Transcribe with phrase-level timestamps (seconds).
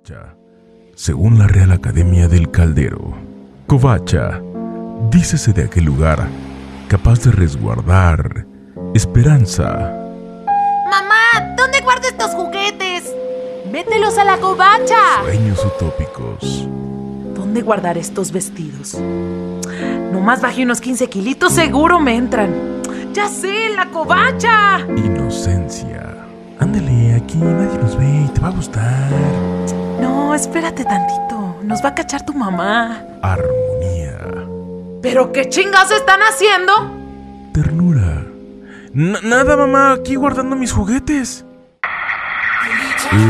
[0.00, 0.34] Covacha,
[0.94, 3.14] según la Real Academia del Caldero.
[3.66, 4.40] Covacha,
[5.10, 6.26] dícese de aquel lugar
[6.88, 8.46] capaz de resguardar
[8.94, 9.92] esperanza.
[10.90, 13.14] Mamá, ¿dónde guardo estos juguetes?
[13.70, 15.22] Mételos a la covacha.
[15.22, 16.66] Sueños utópicos.
[17.34, 18.98] ¿Dónde guardar estos vestidos?
[20.12, 22.82] Nomás bajé unos 15 kilitos, seguro me entran.
[23.12, 24.80] ¡Ya sé, la covacha!
[24.96, 26.29] Inocencia.
[26.60, 29.10] Ándale, aquí nadie nos ve y te va a gustar.
[30.00, 31.56] No, espérate tantito.
[31.62, 33.02] Nos va a cachar tu mamá.
[33.22, 34.18] Armonía.
[35.02, 36.72] ¿Pero qué chingas están haciendo?
[37.54, 38.24] Ternura.
[38.94, 41.44] N- nada, mamá, aquí guardando mis juguetes.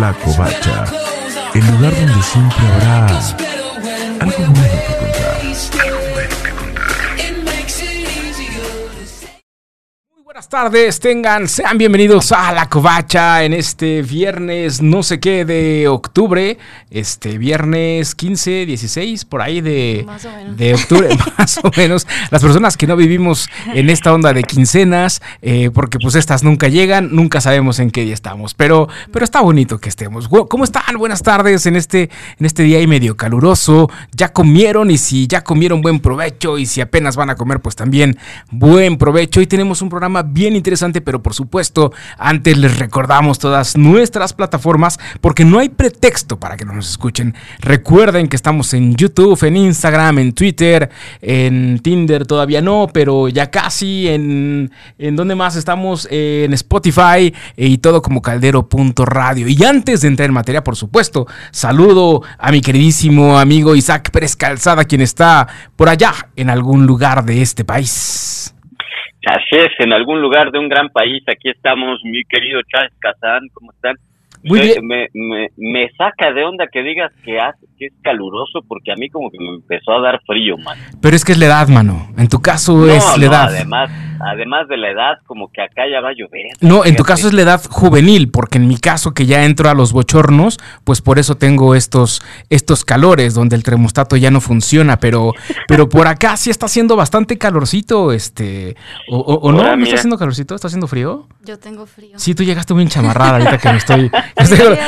[0.00, 0.84] La Covacha,
[1.54, 3.06] el lugar donde siempre habrá
[4.20, 5.40] algo bueno que contar.
[10.40, 15.86] Buenas tardes, tengan, sean bienvenidos a La Covacha en este viernes no sé qué de
[15.86, 16.56] octubre,
[16.90, 20.56] este viernes 15, 16, por ahí de, Más o menos.
[20.56, 22.06] de octubre, más o menos.
[22.30, 26.68] Las personas que no vivimos en esta onda de quincenas, eh, porque pues estas nunca
[26.68, 30.26] llegan, nunca sabemos en qué día estamos, pero, pero está bonito que estemos.
[30.26, 30.96] ¿Cómo están?
[30.96, 33.90] Buenas tardes en este, en este día y medio caluroso.
[34.12, 34.90] ¿Ya comieron?
[34.90, 36.56] Y si ya comieron, buen provecho.
[36.56, 38.16] Y si apenas van a comer, pues también
[38.50, 39.40] buen provecho.
[39.40, 44.98] Hoy tenemos un programa bien interesante, pero por supuesto, antes les recordamos todas nuestras plataformas,
[45.20, 47.34] porque no hay pretexto para que no nos escuchen.
[47.60, 53.50] Recuerden que estamos en YouTube, en Instagram, en Twitter, en Tinder todavía no, pero ya
[53.50, 54.08] casi.
[54.08, 59.48] En, en donde más estamos, en Spotify eh, y todo como caldero.radio.
[59.48, 64.36] Y antes de entrar en materia, por supuesto, saludo a mi queridísimo amigo Isaac Pérez
[64.36, 65.46] Calzada, quien está
[65.76, 68.54] por allá en algún lugar de este país.
[69.26, 73.48] Así es, en algún lugar de un gran país, aquí estamos, mi querido Charles Kazán,
[73.52, 73.96] ¿cómo están?
[74.42, 74.86] Muy Me- bien.
[74.86, 78.94] Me, me, me saca de onda que digas que, hace, que es caluroso, porque a
[78.96, 80.78] mí como que me empezó a dar frío, man.
[81.02, 82.08] Pero es que es la edad, mano.
[82.16, 83.48] En tu caso No, es la no, edad.
[83.54, 86.46] además, además de la edad, como que acá ya va a llover.
[86.60, 89.68] No, en tu caso es la edad juvenil, porque en mi caso que ya entro
[89.70, 94.40] a los bochornos, pues por eso tengo estos, estos calores donde el termostato ya no
[94.40, 95.32] funciona, pero,
[95.68, 98.76] pero por acá sí está haciendo bastante calorcito, este,
[99.10, 100.54] o, o- o no, ¿no está haciendo calorcito?
[100.54, 101.26] ¿Está haciendo frío?
[101.44, 102.18] Yo tengo frío.
[102.18, 104.10] Sí, tú llegaste muy enchamarrada ahorita que me estoy...
[104.44, 104.78] Sí, estoy-.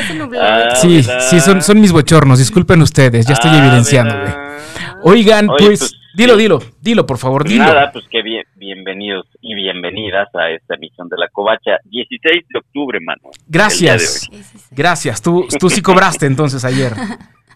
[0.40, 1.20] Ah, sí, ¿verdad?
[1.30, 4.26] sí, son, son mis bochornos, disculpen ustedes, ya estoy Ah, evidenciando, güey.
[4.26, 4.98] ¿verdad?
[5.04, 6.42] Oigan, Oye, pues, pues, dilo, sí.
[6.42, 7.64] dilo, dilo, por favor, dilo.
[7.64, 12.58] Nada, pues que bien, bienvenidos y bienvenidas a esta emisión de La Covacha, 16 de
[12.58, 13.22] octubre, mano.
[13.46, 14.28] Gracias,
[14.70, 15.20] gracias.
[15.22, 16.92] Tú, tú sí cobraste entonces ayer.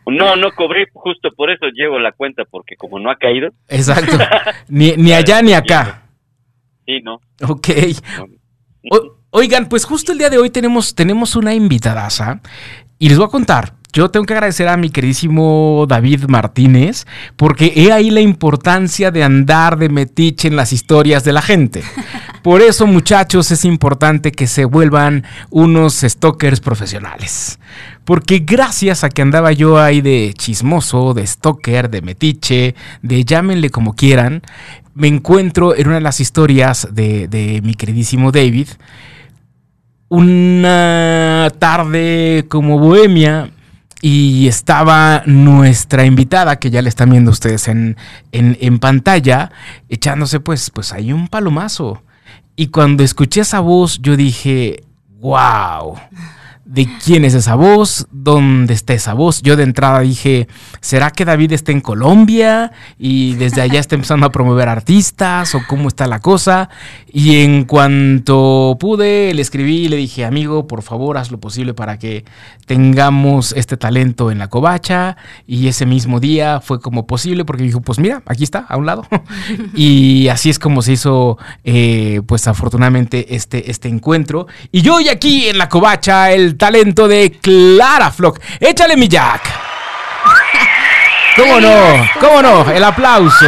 [0.08, 4.16] No, no cobré, justo por eso llevo la cuenta, porque como no ha caído, Exacto.
[4.68, 6.04] Ni, ni allá ni acá.
[6.86, 7.20] sí, no.
[7.42, 7.68] Ok.
[8.92, 12.40] O- oigan, pues justo el día de hoy tenemos, tenemos una invitadaza
[13.00, 13.72] y les voy a contar.
[13.96, 19.24] Yo tengo que agradecer a mi queridísimo David Martínez porque he ahí la importancia de
[19.24, 21.82] andar de metiche en las historias de la gente.
[22.42, 27.58] Por eso, muchachos, es importante que se vuelvan unos stalkers profesionales.
[28.04, 33.70] Porque gracias a que andaba yo ahí de chismoso, de stalker, de metiche, de llámenle
[33.70, 34.42] como quieran,
[34.92, 38.68] me encuentro en una de las historias de, de mi queridísimo David.
[40.10, 43.52] Una tarde como bohemia
[44.02, 47.96] y estaba nuestra invitada, que ya le están viendo ustedes en,
[48.32, 49.50] en, pantalla,
[49.88, 52.02] echándose pues, pues ahí un palomazo.
[52.56, 54.82] Y cuando escuché esa voz, yo dije,
[55.20, 55.96] wow.
[56.66, 58.08] ¿De quién es esa voz?
[58.10, 59.40] ¿Dónde está esa voz?
[59.40, 60.48] Yo de entrada dije,
[60.80, 65.60] ¿será que David está en Colombia y desde allá está empezando a promover artistas o
[65.68, 66.68] cómo está la cosa?
[67.12, 71.72] Y en cuanto pude, le escribí y le dije, amigo, por favor, haz lo posible
[71.72, 72.24] para que
[72.66, 75.16] tengamos este talento en la covacha.
[75.46, 78.86] Y ese mismo día fue como posible porque dijo, pues mira, aquí está, a un
[78.86, 79.06] lado.
[79.76, 84.48] y así es como se hizo, eh, pues afortunadamente, este, este encuentro.
[84.72, 88.40] Y yo hoy aquí en la covacha, el talento de Clara Flock.
[88.60, 89.42] Échale mi Jack.
[91.36, 92.06] ¿Cómo no?
[92.20, 92.70] ¿Cómo no?
[92.70, 93.46] El aplauso.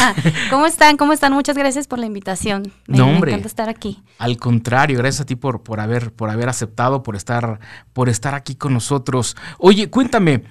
[0.00, 0.14] Ah,
[0.50, 0.96] ¿Cómo están?
[0.96, 1.32] ¿Cómo están?
[1.32, 2.72] Muchas gracias por la invitación.
[2.86, 3.30] Me, No, me hombre.
[3.32, 4.02] encanta estar aquí.
[4.18, 7.58] Al contrario, gracias a ti por, por, haber, por haber aceptado, por estar,
[7.92, 9.36] por estar aquí con nosotros.
[9.58, 10.44] Oye, cuéntame,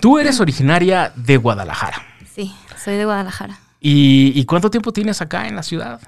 [0.00, 2.02] tú eres originaria de Guadalajara.
[2.34, 3.58] Sí, soy de Guadalajara.
[3.80, 6.00] ¿Y, y cuánto tiempo tienes acá en la ciudad?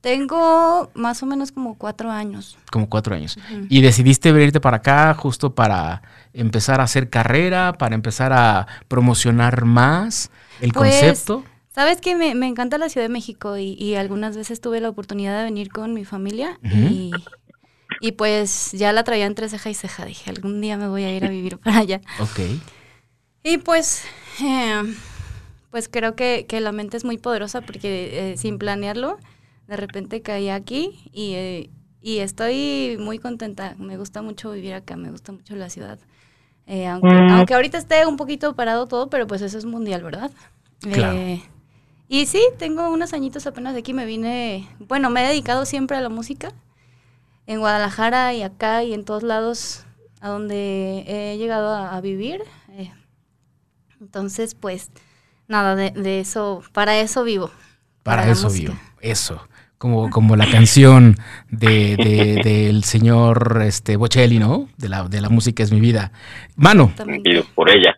[0.00, 2.56] Tengo más o menos como cuatro años.
[2.70, 3.38] Como cuatro años.
[3.68, 6.02] ¿Y decidiste venirte para acá justo para
[6.32, 10.30] empezar a hacer carrera, para empezar a promocionar más
[10.60, 11.44] el Pues, concepto?
[11.74, 14.88] Sabes que me, me encanta la Ciudad de México y, y algunas veces tuve la
[14.88, 17.10] oportunidad de venir con mi familia y,
[18.00, 20.04] Y pues ya la traía entre ceja y ceja.
[20.06, 22.00] Dije, algún día me voy a ir a vivir para allá.
[22.18, 22.40] Ok.
[23.42, 24.04] Y pues,
[24.42, 24.82] eh,
[25.70, 29.18] pues creo que, que la mente es muy poderosa porque eh, sin planearlo,
[29.70, 31.70] de repente caí aquí y, eh,
[32.02, 33.76] y estoy muy contenta.
[33.78, 36.00] Me gusta mucho vivir acá, me gusta mucho la ciudad.
[36.66, 40.32] Eh, aunque, aunque ahorita esté un poquito parado todo, pero pues eso es mundial, ¿verdad?
[40.80, 41.16] Claro.
[41.16, 41.42] Eh,
[42.08, 43.94] y sí, tengo unos añitos apenas de aquí.
[43.94, 46.52] Me vine, bueno, me he dedicado siempre a la música.
[47.46, 49.84] En Guadalajara y acá y en todos lados
[50.20, 52.42] a donde he llegado a, a vivir.
[52.72, 52.92] eh,
[54.00, 54.90] entonces, pues,
[55.46, 57.50] nada, de, de eso, para eso vivo.
[58.02, 58.74] Para, eso vivo.
[59.00, 59.46] Eso.
[59.80, 61.14] Como, como la canción
[61.48, 64.68] de, de- del señor este, Bocelli, ¿no?
[64.76, 66.12] De la, de la música es mi vida.
[66.54, 66.92] Mano,
[67.54, 67.96] por ella.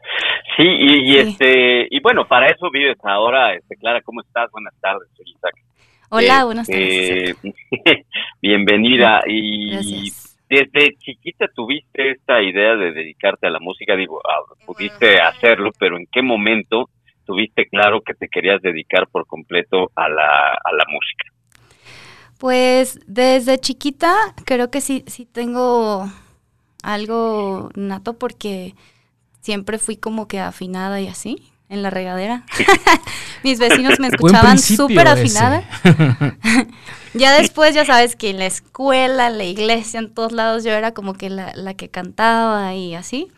[0.57, 1.19] Sí, y, y Sí.
[1.19, 4.49] este y bueno, para eso vives ahora, este Clara, ¿cómo estás?
[4.53, 5.55] Buenas tardes, soy Isaac.
[6.11, 7.37] Hola, Eh, buenas tardes.
[7.43, 7.53] eh,
[8.41, 10.39] bienvenida y Gracias.
[10.49, 15.97] desde chiquita tuviste esta idea de dedicarte a la música, digo, ah, pudiste hacerlo, pero
[15.97, 16.89] ¿en qué momento
[17.27, 21.25] tuviste claro que te querías dedicar por completo a la, a la música?
[22.43, 26.11] Pues desde chiquita creo que sí, sí tengo
[26.83, 28.75] algo nato porque
[29.41, 32.45] siempre fui como que afinada y así, en la regadera.
[33.45, 35.63] Mis vecinos me escuchaban súper afinada.
[37.15, 40.73] Ya después, ya sabes que en la escuela, en la iglesia, en todos lados, yo
[40.73, 43.31] era como que la, la que cantaba y así.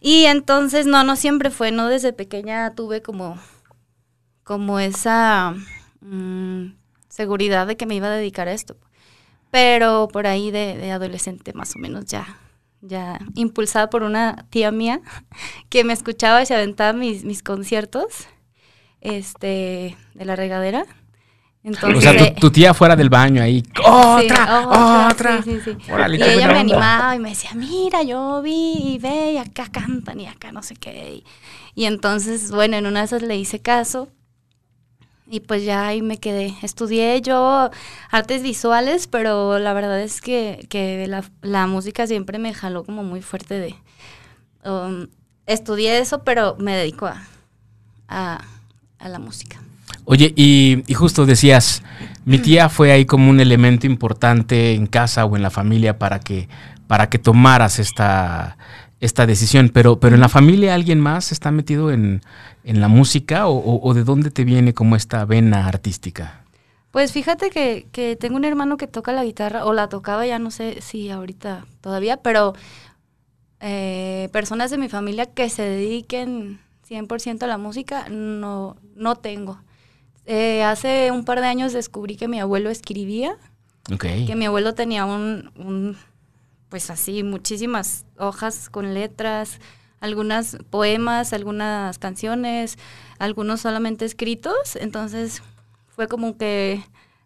[0.00, 3.38] Y entonces, no, no siempre fue, no desde pequeña tuve como,
[4.44, 5.54] como esa
[6.00, 6.66] mm,
[7.14, 8.76] seguridad de que me iba a dedicar a esto.
[9.50, 12.38] Pero por ahí de, de adolescente, más o menos, ya,
[12.80, 15.00] ya impulsada por una tía mía
[15.68, 18.26] que me escuchaba y se aventaba mis, mis conciertos
[19.00, 20.86] este, de la regadera.
[21.62, 23.62] Entonces, o sea, tu, tu tía fuera del baño ahí.
[23.62, 25.08] Sí, ¡Otra!
[25.08, 25.42] ¡Otra!
[25.42, 26.60] sí, sí, Y ella me onda.
[26.60, 30.62] animaba y me decía, mira, yo vi y ve y acá cantan y acá no
[30.62, 31.14] sé qué.
[31.14, 31.24] Y,
[31.74, 34.08] y entonces, bueno, en una de esas le hice caso
[35.34, 36.54] y pues ya ahí me quedé.
[36.62, 37.68] Estudié yo
[38.08, 43.02] artes visuales, pero la verdad es que, que la, la música siempre me jaló como
[43.02, 43.74] muy fuerte de...
[44.64, 45.08] um,
[45.46, 47.26] estudié eso, pero me dedico a,
[48.08, 49.60] a, la música.
[50.04, 51.82] Oye, y, y justo decías,
[52.24, 56.20] mi tía fue ahí como un elemento importante en casa o en la familia para
[56.20, 56.48] que,
[56.86, 58.56] para que tomaras esta,
[59.04, 62.22] esta decisión, pero, pero en la familia alguien más está metido en,
[62.64, 66.40] en la música o, o- o de dónde te viene como esta vena artística?
[66.90, 70.38] Pues fíjate que, que tengo un hermano que toca la guitarra, o la tocaba, ya
[70.38, 72.54] no sé si ahorita todavía, pero
[73.60, 79.58] eh, personas de mi familia que se dediquen 100% a la música, no, no tengo.
[80.26, 83.36] Eh, hace un par de años descubrí que mi abuelo escribía,
[84.26, 85.96] que mi abuelo tenía un, un,
[86.74, 89.60] pues así, muchísimas hojas con letras,
[90.00, 92.78] algunas poemas, algunas canciones,
[93.20, 95.40] algunos solamente escritos, entonces
[95.86, 96.82] fue como que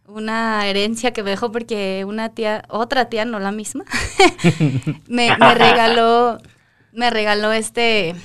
[0.07, 3.87] una herencia que me dejó porque una tía, otra tía, no la misma,
[5.09, 6.37] me, regaló,
[6.93, 8.17] me regaló este,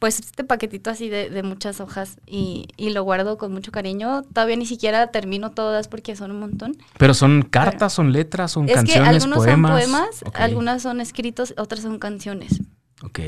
[0.00, 4.22] pues este paquetito así de, de muchas hojas y, y lo guardo con mucho cariño.
[4.22, 6.76] Todavía ni siquiera termino todas porque son un montón.
[6.98, 9.70] Pero son cartas, son letras, son Es que canciones, algunos poemas.
[9.70, 12.60] son poemas, algunas son escritos, otras son canciones.
[13.02, 13.20] Ok.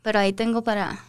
[0.00, 1.00] Pero ahí tengo para,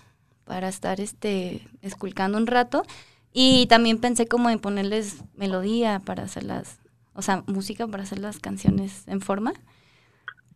[0.43, 2.83] para estar este, esculcando un rato.
[3.31, 6.77] Y también pensé como en ponerles melodía para hacerlas,
[7.13, 9.53] o sea, música para hacer las canciones en forma.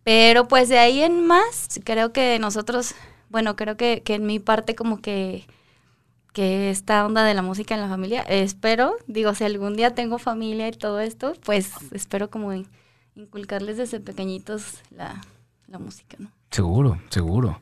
[0.03, 2.93] Pero pues de ahí en más, creo que nosotros,
[3.29, 5.43] bueno, creo que, que en mi parte como que,
[6.33, 10.17] que esta onda de la música en la familia, espero, digo, si algún día tengo
[10.19, 12.67] familia y todo esto, pues espero como in-
[13.15, 15.21] inculcarles desde pequeñitos la,
[15.67, 16.29] la música, ¿no?
[16.51, 17.59] Seguro, seguro.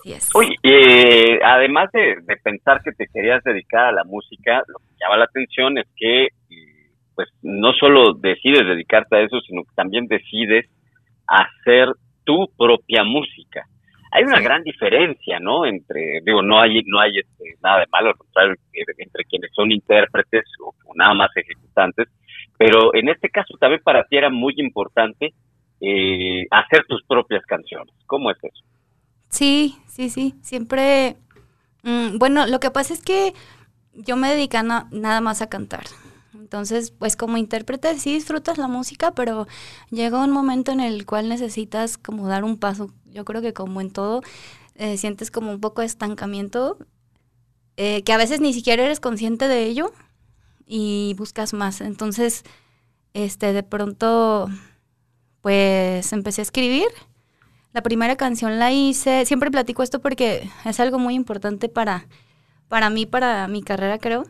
[0.00, 0.30] Así es.
[0.34, 4.94] Oye, eh, además de, de pensar que te querías dedicar a la música, lo que
[5.00, 9.74] llama la atención es que eh, pues no solo decides dedicarte a eso, sino que
[9.74, 10.66] también decides
[11.26, 11.88] hacer
[12.24, 13.66] tu propia música.
[14.12, 15.66] Hay una gran diferencia, ¿no?
[15.66, 19.50] Entre, digo, no hay, no hay este, nada de malo, al contrario, eh, entre quienes
[19.54, 22.08] son intérpretes o, o nada más ejecutantes,
[22.58, 25.34] pero en este caso también para ti era muy importante
[25.80, 27.94] eh, hacer tus propias canciones.
[28.06, 28.64] ¿Cómo es eso?
[29.28, 30.34] Sí, sí, sí.
[30.42, 31.16] Siempre.
[31.84, 33.34] mm, bueno, lo que pasa es que
[33.94, 35.84] yo me dedico na- nada más a cantar.
[36.34, 39.46] Entonces, pues como intérprete sí disfrutas la música, pero
[39.90, 42.92] llega un momento en el cual necesitas como dar un paso.
[43.10, 44.22] Yo creo que como en todo,
[44.74, 46.78] eh, sientes como un poco de estancamiento,
[47.76, 49.92] eh, que a veces ni siquiera eres consciente de ello
[50.66, 51.80] y buscas más.
[51.80, 52.44] Entonces,
[53.14, 54.48] este, de pronto,
[55.40, 56.88] pues empecé a escribir.
[57.72, 62.06] La primera canción la hice, siempre platico esto porque es algo muy importante para,
[62.68, 64.24] para mí, para mi carrera creo.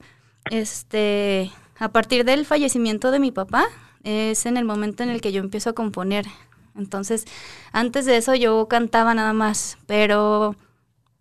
[0.51, 3.67] Este, a partir del fallecimiento de mi papá,
[4.05, 6.27] es en el momento en el que yo empiezo a componer.
[6.81, 7.25] Entonces,
[7.73, 10.57] antes de eso yo cantaba nada más, pero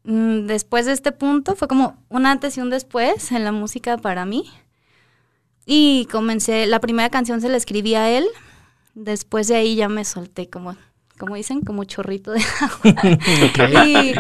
[0.04, 3.98] mm, después de este punto fue como un antes y un después en la música
[3.98, 4.50] para mí.
[5.66, 8.26] Y comencé, la primera canción se la escribí a él,
[8.96, 10.76] después de ahí ya me solté como,
[11.20, 13.86] como dicen, como chorrito de agua.
[13.86, 14.16] y,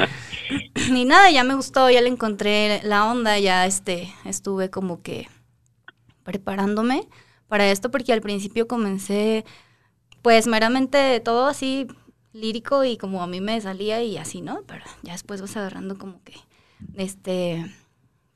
[0.93, 5.27] y nada, ya me gustó, ya le encontré la onda, ya este, estuve como que
[6.24, 7.08] preparándome
[7.48, 9.43] para esto porque al principio comencé
[10.21, 11.88] pues meramente todo así
[12.33, 14.61] lírico y como a mí me salía y así, ¿no?
[14.67, 16.33] Pero ya después vas agarrando como que
[16.95, 17.65] este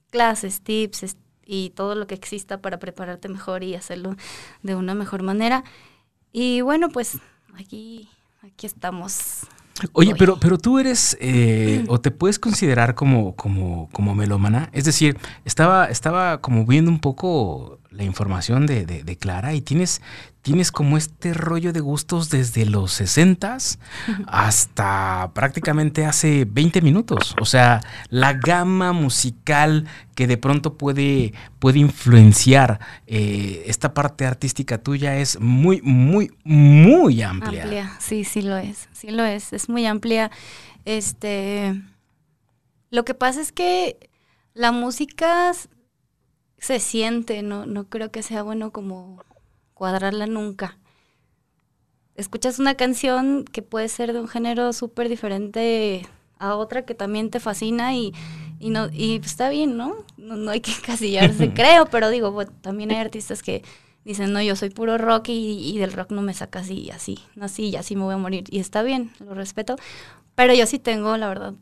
[0.10, 4.16] clases, tips y todo lo que exista para prepararte mejor y hacerlo
[4.62, 5.63] de una mejor manera.
[6.32, 7.18] Y bueno, pues
[7.56, 8.10] aquí
[8.44, 9.48] aquí estamos.
[9.94, 14.70] Oye, pero, pero tú eres, eh, o te puedes considerar como, como, como melómana.
[14.72, 20.02] Es decir, estaba, estaba como viendo un poco la información de, de, Clara y tienes,
[20.42, 23.58] tienes como este rollo de gustos desde los 60
[24.28, 27.36] hasta prácticamente hace 20 minutos.
[27.40, 29.86] O sea, la gama musical
[30.16, 37.22] que de pronto puede, puede influenciar eh, esta parte artística tuya es muy, muy, muy
[37.22, 37.64] amplia.
[37.64, 40.32] Amplia, sí, sí lo es, sí lo es, es muy amplia.
[40.86, 41.80] Este,
[42.90, 44.10] lo que pasa es que
[44.54, 45.52] la música
[46.63, 49.22] se siente, no, no creo que sea bueno como
[49.74, 50.77] cuadrarla nunca.
[52.15, 56.08] Escuchas una canción que puede ser de un género súper diferente
[56.39, 58.13] a otra que también te fascina y,
[58.60, 60.05] y no y está bien, ¿no?
[60.15, 60.51] ¿no?
[60.51, 63.62] hay que casillarse, creo, pero digo, también hay artistas que
[64.05, 67.20] dicen, no, yo soy puro rock y, y del rock no me saca así, así,
[67.36, 68.46] no, así, y así me voy a morir.
[68.50, 69.75] Y está bien, lo respeto,
[70.34, 71.55] pero yo sí tengo, la verdad,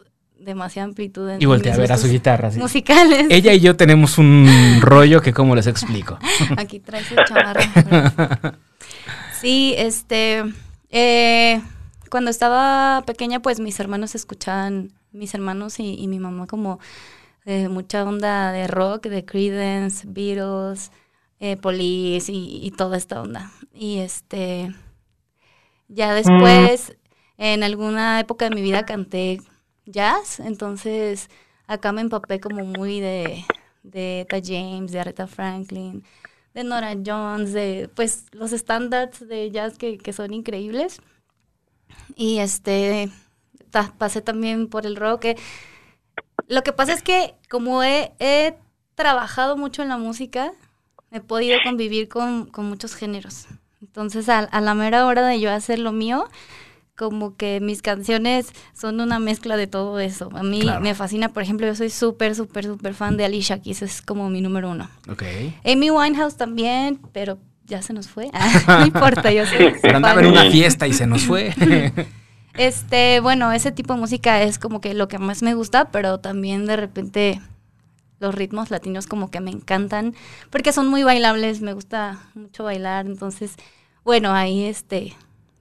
[0.44, 2.52] demasiada amplitud en Y voltea a ver a su guitarra.
[2.58, 3.28] Musicales.
[3.30, 4.48] Ella y yo tenemos un
[4.82, 6.18] rollo que cómo les explico.
[6.58, 8.58] Aquí trae su chamarra.
[9.42, 10.44] sí, este...
[10.90, 11.62] Eh,
[12.10, 16.80] cuando estaba pequeña, pues mis hermanos escuchaban, mis hermanos y, mi mamá como
[17.46, 20.92] eh, mucha onda de rock, de Creedence, Beatles,
[21.40, 23.50] eh, Police y, y, toda esta onda.
[23.74, 24.76] Y este,
[25.88, 26.98] ya después,
[27.38, 29.40] en alguna época de mi vida canté
[29.92, 31.30] jazz, entonces
[31.68, 33.46] acá me empapé como muy de,
[33.84, 36.04] de Eta James, de Aretha Franklin,
[36.54, 41.02] de Nora Jones, de pues los estándares de jazz que, son increíbles.
[42.16, 43.10] Y este
[43.98, 45.26] pasé también por el rock.
[46.48, 48.58] lo que pasa es que como he,
[48.96, 50.52] trabajado mucho en la música,
[51.12, 53.48] he podido convivir con, muchos géneros.
[53.82, 56.28] Entonces, a, a, la mera hora de yo hacer lo mío,
[57.02, 60.30] como que mis canciones son una mezcla de todo eso.
[60.36, 63.82] A mí me fascina, por ejemplo, yo soy súper, súper, súper fan de Alicia Keys,
[63.82, 64.88] es como mi número uno.
[65.10, 65.58] Okay.
[65.66, 68.30] Amy Winehouse también, pero ya se nos fue.
[68.68, 71.56] no importa, yo soy Pero andaba en una fiesta y se nos fue.
[72.54, 76.20] este, bueno, ese tipo de música es como que lo que más me gusta, pero
[76.20, 77.42] también de repente
[78.20, 80.14] los ritmos latinos como que me encantan,
[80.52, 83.56] porque son muy bailables, me gusta mucho bailar, entonces,
[84.04, 85.16] bueno, ahí este,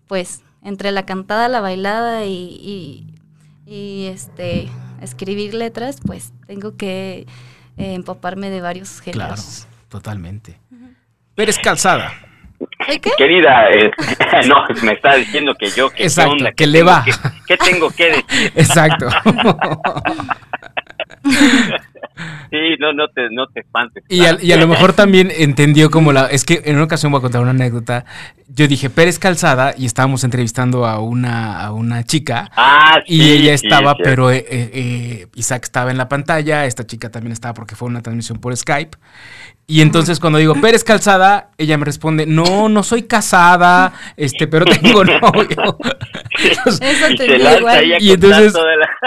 [0.07, 3.07] pues entre la cantada, la bailada y,
[3.67, 4.69] y, este
[5.01, 7.27] escribir letras, pues tengo que
[7.79, 9.67] eh, empaparme de varios géneros.
[9.67, 10.59] Claro, totalmente.
[11.35, 12.13] Pérez Calzada.
[12.87, 13.11] qué?
[13.17, 13.91] Querida, eh,
[14.49, 17.05] no, me está diciendo que yo, que, Exacto, que le va.
[17.47, 18.25] ¿Qué tengo que decir?
[18.57, 19.09] Exacto.
[22.51, 24.05] Sí, no, no te, no te espantes.
[24.09, 26.27] Y a, y a, lo mejor también entendió como la...
[26.27, 28.05] Es que en una ocasión voy a contar una anécdota.
[28.49, 32.51] Yo dije Pérez Calzada y estábamos entrevistando a una, a una chica.
[32.57, 37.33] Ah, y ella estaba, pero eh, eh, Isaac estaba en la pantalla, esta chica también
[37.33, 38.99] estaba porque fue una transmisión por Skype.
[39.71, 44.65] Y entonces cuando digo Pérez Calzada, ella me responde, no, no soy casada, este, pero
[44.65, 45.79] tengo novio.
[46.67, 47.85] Eso te igual.
[48.01, 48.53] Y entonces,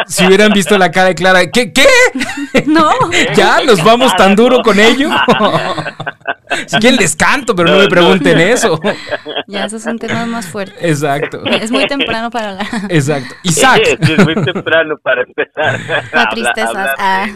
[0.08, 1.74] si hubieran visto la cara de Clara, ¿qué?
[1.74, 1.86] ¿Qué?
[2.66, 2.90] No.
[3.36, 3.62] ¿Ya?
[3.66, 5.10] ¿Nos vamos tan duro con ello?
[6.68, 8.80] Si quieren les canto, pero no, me pregunten eso.
[9.48, 10.82] Ya, esos son temas más fuertes.
[10.82, 11.44] Exacto.
[11.46, 12.68] Es muy temprano para hablar.
[12.90, 13.36] Exacto.
[13.44, 13.82] Isaac.
[14.00, 15.80] es muy temprano para empezar.
[16.12, 16.96] Con tristezas.
[16.98, 17.28] Ah.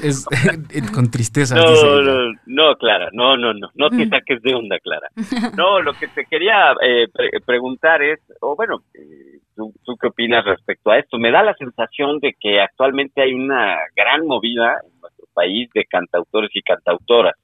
[0.93, 1.57] con tristezas.
[1.57, 5.07] No, no, no, Clara, no, no, no, no te saques de onda, Clara.
[5.57, 7.07] No, lo que te quería eh,
[7.45, 11.17] preguntar es, o bueno, eh, ¿tú, ¿tú, qué opinas respecto a esto?
[11.17, 15.85] Me da la sensación de que actualmente hay una gran movida en nuestro país de
[15.85, 17.35] cantautores y cantautoras.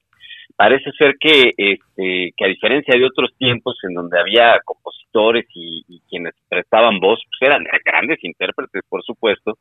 [0.56, 6.02] Parece ser que, este, que a diferencia de otros tiempos en donde había compositores y,
[6.10, 9.58] quienes prestaban voz, pues eran grandes intérpretes, por supuesto,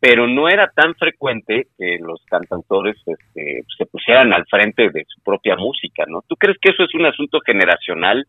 [0.00, 5.20] pero no era tan frecuente que los cantautores este, se pusieran al frente de su
[5.22, 6.22] propia música, ¿no?
[6.28, 8.24] ¿Tú crees que eso es un asunto generacional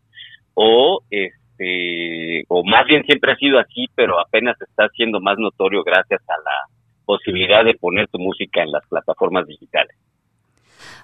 [0.54, 5.84] o este o más bien siempre ha sido así, pero apenas está siendo más notorio
[5.84, 9.94] gracias a la posibilidad de poner tu música en las plataformas digitales?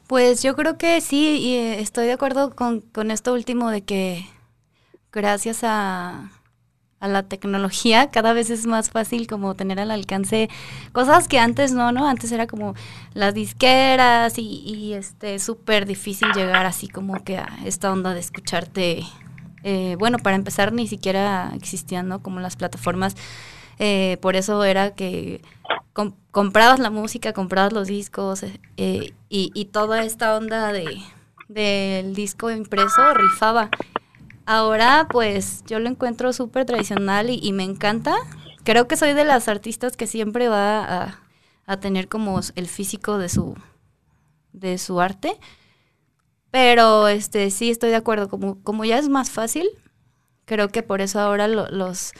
[0.07, 3.83] Pues yo creo que sí, y eh, estoy de acuerdo con, con esto último de
[3.83, 4.25] que
[5.11, 6.31] gracias a,
[7.01, 10.49] a la tecnología, cada vez es más fácil como tener al alcance
[10.93, 12.07] cosas que antes no, ¿no?
[12.09, 12.75] Antes era como
[13.15, 19.03] las disqueras y, este súper difícil llegar así como que a esta onda de escucharte.
[19.65, 22.23] Eh, bueno, para empezar ni siquiera existían, ¿no?
[22.23, 23.17] Como las plataformas.
[23.79, 25.43] Eh, por eso era que
[26.37, 31.01] comprabas la música, comprabas los discos eh, y, y toda esta onda de
[31.49, 33.71] del disco impreso rifaba.
[34.45, 38.15] Ahora, pues, yo lo encuentro súper tradicional y, me encanta.
[38.65, 41.21] Creo que soy de las artistas que siempre va a,
[41.65, 43.55] a tener como el físico de su,
[44.53, 45.39] de su arte.
[46.51, 48.29] Pero, este, sí estoy de acuerdo.
[48.29, 49.67] Como, como ya es más fácil,
[50.45, 52.13] creo que por eso ahora lo- los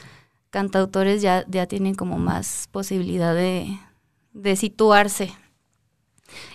[0.49, 3.77] cantautores ya, ya tienen como más posibilidad de,
[4.37, 5.33] de situarse.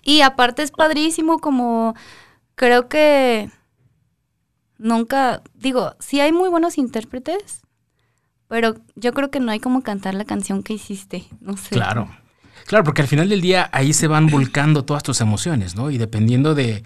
[0.03, 1.95] Y aparte es padrísimo como
[2.55, 3.51] creo que
[4.79, 7.63] nunca, digo, sí hay muy buenos intérpretes,
[8.49, 11.71] pero yo creo que no hay como cantar la canción que hiciste, no sé.
[11.71, 12.09] Claro.
[12.67, 15.91] Claro, porque al final del día ahí se van volcando todas tus emociones, ¿no?
[15.91, 16.85] Y dependiendo de,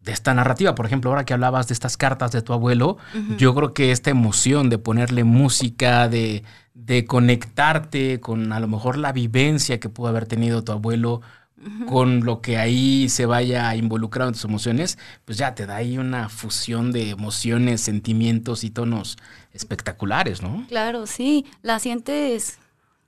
[0.00, 2.96] de esta narrativa, por ejemplo, ahora que hablabas de estas cartas de tu abuelo,
[3.36, 6.42] yo creo que esta emoción de ponerle música, de,
[6.86, 11.20] de conectarte con a lo mejor la vivencia que pudo haber tenido tu abuelo,
[11.86, 14.96] con lo que ahí se vaya involucrado en tus emociones,
[15.26, 19.18] pues ya te da ahí una fusión de emociones, sentimientos y tonos
[19.52, 20.64] espectaculares, ¿no?
[20.68, 22.58] Claro, sí, la sientes,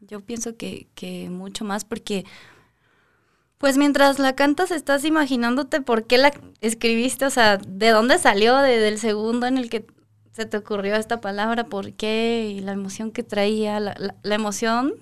[0.00, 2.26] yo pienso que, que mucho más porque,
[3.58, 8.56] pues mientras la cantas estás imaginándote por qué la escribiste, o sea, de dónde salió,
[8.58, 9.86] de- del segundo en el que
[10.32, 14.94] se te ocurrió esta palabra, por qué, y la emoción que traía, la, la- emoción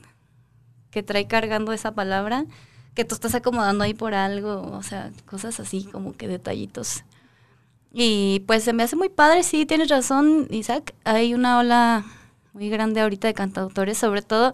[0.90, 2.46] que trae cargando esa palabra,
[2.94, 7.04] que tú estás acomodando ahí por algo, o sea, cosas así, como que detallitos.
[7.92, 10.94] Y pues se me hace muy padre, sí, tienes razón, Isaac.
[11.04, 12.04] Hay una ola
[12.52, 14.52] muy grande ahorita de cantautores, sobre todo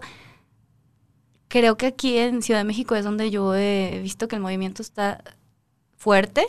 [1.47, 4.81] creo que aquí en Ciudad de México es donde yo he visto que el movimiento
[4.81, 5.23] está
[5.97, 6.45] fuerte.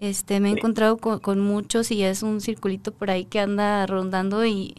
[0.00, 0.58] Este, me he Sí.
[0.58, 4.74] encontrado con, con muchos y es un circulito por ahí que anda rondando y,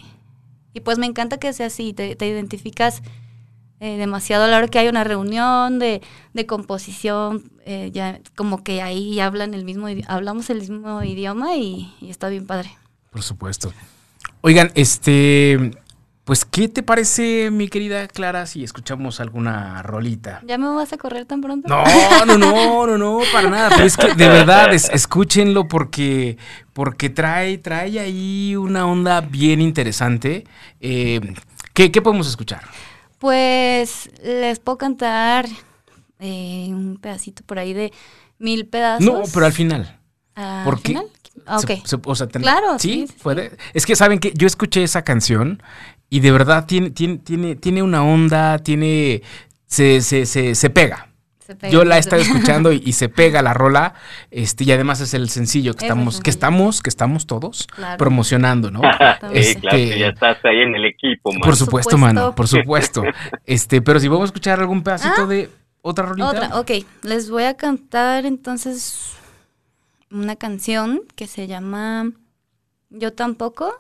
[0.74, 3.02] y pues me encanta que sea así, te, te identificas
[3.80, 6.02] eh, demasiado a la hora que hay una reunión de,
[6.34, 11.94] de composición, eh, ya como que ahí hablan el mismo, hablamos el mismo idioma y,
[12.02, 12.72] y está bien padre.
[13.12, 13.74] Por supuesto.
[14.42, 15.72] Oigan, este,
[16.24, 20.42] pues, ¿qué te parece, mi querida Clara, si escuchamos alguna rolita?
[20.46, 21.68] ¿Ya me vas a correr tan pronto?
[21.68, 21.84] No,
[22.26, 23.70] no, no, no, no, para nada.
[23.70, 26.38] Pero es que de verdad, es- escúchenlo porque,
[26.74, 30.46] porque trae, trae ahí una onda bien interesante.
[30.80, 31.20] Eh,
[31.74, 32.62] ¿qué, qué podemos escuchar?
[33.18, 35.46] Pues les puedo cantar
[36.20, 37.92] eh, un pedacito por ahí de
[38.40, 39.06] mil pedazos.
[39.06, 40.00] No, pero al final.
[40.36, 40.90] ¿Al ¿por qué?
[40.90, 41.06] final?
[41.60, 41.86] Se- ok.
[41.86, 42.92] se- o sea, ten- Claro, ¿sí?
[42.92, 43.20] sí, sí, sí.
[43.24, 43.58] puede.
[43.74, 45.62] Es que saben que yo escuché esa canción
[46.12, 49.24] y de verdad tiene, tiene, tiene, tiene una onda, tiene.
[49.66, 51.08] Se, se, se, se pega.
[51.40, 53.94] Se pega, Yo la he estado escuchando y, y se pega la rola.
[54.30, 57.98] Este, y además es el sencillo que Es estamos, que estamos, que estamos todos Claro.
[57.98, 58.82] promocionando, ¿no?
[59.22, 61.42] sí, Este, claro que ya estás ahí en el equipo, man.
[61.42, 61.98] Por supuesto, supuesto.
[61.98, 63.04] mano, por supuesto.
[63.46, 65.26] Este, pero si vamos a escuchar algún pedacito Ah.
[65.26, 65.50] de
[65.82, 66.28] otra rolita.
[66.30, 66.72] Otra, ok.
[67.04, 69.14] Les voy a cantar entonces
[70.12, 72.12] una canción que se llama
[72.90, 73.74] Yo tampoco.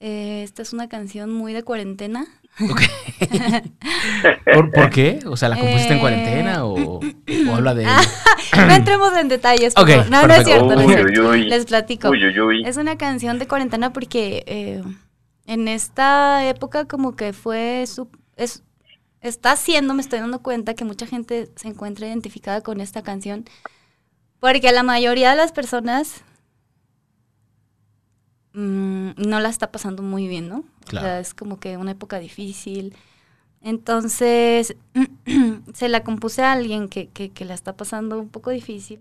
[0.00, 2.26] Eh, esta es una canción muy de cuarentena.
[4.50, 5.20] ¿Por, por qué?
[5.26, 7.00] O sea, ¿la compusiste en Eh, cuarentena o,
[7.46, 8.02] o habla de
[8.66, 9.76] no entremos en detalles.
[9.76, 10.08] por Ok, favor.
[10.08, 10.76] no, no es cierto.
[10.76, 11.12] no es Uy, cierto.
[11.20, 11.44] uy, uy.
[11.48, 12.08] Les platico.
[12.08, 12.62] Uy, uy, uy.
[12.64, 14.82] Es una canción de cuarentena porque eh,
[15.46, 18.62] en esta época como que fue su, es,
[19.20, 23.44] está haciendo, me estoy dando cuenta que mucha gente se encuentra identificada con esta canción
[24.40, 26.22] porque la mayoría de las personas
[28.54, 30.64] mm, no la está pasando muy bien, ¿no?
[30.86, 31.06] Claro.
[31.06, 32.94] O sea, es como que una época difícil.
[33.62, 34.76] Entonces,
[35.74, 39.00] se la compuse a alguien que, que, que la está pasando un poco difícil.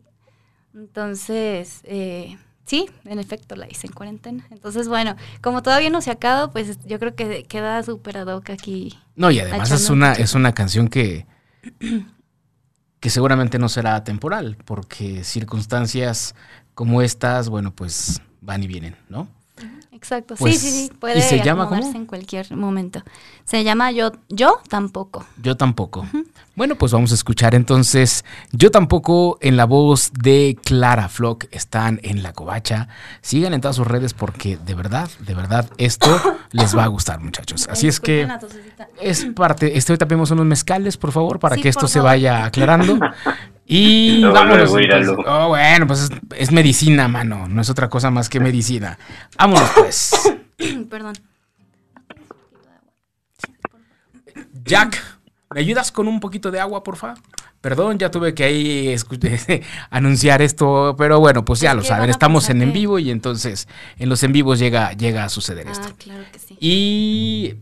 [0.73, 4.45] Entonces, eh, sí, en efecto, la hice en cuarentena.
[4.51, 8.49] Entonces, bueno, como todavía no se acaba, pues yo creo que queda súper ad hoc
[8.49, 8.97] aquí.
[9.15, 11.25] No, y además es una, es una canción que
[12.99, 16.35] que seguramente no será temporal, porque circunstancias
[16.73, 19.27] como estas, bueno, pues van y vienen, ¿no?
[19.91, 21.81] Exacto, Pues, sí, sí, sí, ¿y puede se llama cómo?
[21.95, 23.01] en cualquier momento.
[23.43, 25.25] Se llama Yo, yo tampoco.
[25.41, 26.05] Yo tampoco.
[26.55, 31.45] Bueno, pues vamos a escuchar entonces Yo tampoco en la voz de Clara Flock.
[31.51, 32.87] Están en la covacha.
[33.21, 36.07] Sigan en todas sus redes porque de verdad, de verdad, esto
[36.51, 37.67] les va a gustar, muchachos.
[37.69, 38.27] Así es que
[39.01, 39.75] es parte.
[39.77, 42.11] Este, ahorita pedimos unos mezcales, por favor, para Sí, que esto se favor.
[42.11, 42.99] vaya aclarando.
[43.71, 44.71] Y Luego, vámonos.
[44.71, 45.23] luego.
[45.27, 47.47] Oh, bueno, pues es, es medicina, mano.
[47.47, 48.97] No es otra cosa más que medicina.
[49.37, 50.11] Vámonos, pues.
[50.89, 51.13] Perdón.
[54.65, 54.99] Jack,
[55.53, 57.13] ¿me ayudas con un poquito de agua, porfa?
[57.61, 58.95] Perdón, ya tuve que ahí
[59.91, 63.67] anunciar esto, pero bueno, pues ya Es lo saben, estamos en en vivo y entonces
[63.97, 65.89] en los en vivos llega, llega a suceder esto.
[65.91, 66.57] Ah, claro que sí.
[66.59, 67.55] Y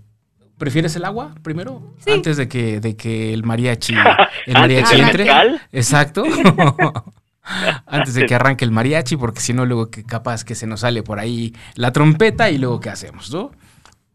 [0.57, 1.93] ¿prefieres el agua primero?
[2.03, 2.11] Sí.
[2.11, 3.93] Antes de que, de que el mariachi,
[4.45, 5.23] el ¿Antes mariachi entre.
[5.25, 5.61] mezcal?
[5.71, 6.23] Exacto.
[7.85, 10.81] Antes de que arranque el mariachi, porque si no, luego que capaz que se nos
[10.81, 13.51] sale por ahí la trompeta y luego qué hacemos, ¿no?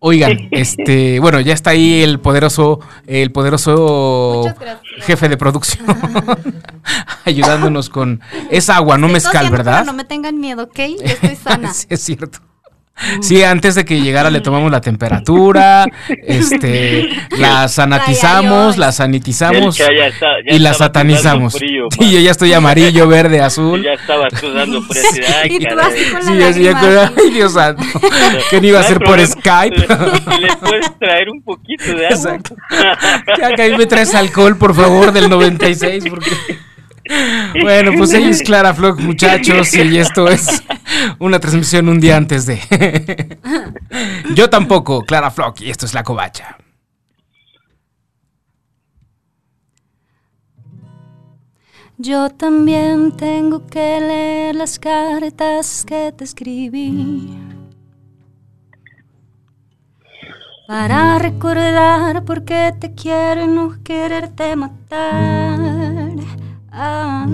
[0.04, 4.52] Oigan, este, bueno, ya está ahí el poderoso, el poderoso
[4.98, 5.86] jefe de producción
[7.24, 9.84] ayudándonos con es agua, no mezcal, ¿verdad?
[9.84, 10.76] No me tengan miedo, ¿ok?
[10.98, 11.72] Yo estoy sana.
[11.72, 12.40] sí, es cierto.
[13.20, 15.86] Sí, antes de que llegara le tomamos la temperatura,
[16.26, 21.54] este, la sanatizamos, la sanitizamos ya está- ya y la estaba satanizamos.
[21.54, 23.82] frío, y yo ya estoy amarillo, verde, azul.
[23.82, 27.52] ya estabas sudando de, Ay, Y tú así con Sí, la lágrima con- ay, Dios
[27.54, 27.82] santo.
[28.50, 29.18] Que no iba a ser por.
[29.26, 29.76] Skype.
[29.76, 29.86] ¿Le,
[30.46, 32.08] le puedes traer un poquito de agua?
[32.10, 32.54] Exacto.
[33.38, 36.30] Ya que ahí me traes alcohol, por favor, del 96, porque...
[37.60, 40.62] Bueno, pues ella es Clara Flock, muchachos, y esto es
[41.18, 43.38] una transmisión un día antes de...
[44.34, 46.58] Yo tampoco, Clara Flock, y esto es La Covacha.
[51.98, 57.38] Yo también tengo que leer las cartas que te escribí.
[60.66, 65.91] Para recordar por qué te quiero y no quererte matar.
[66.74, 67.26] Ah,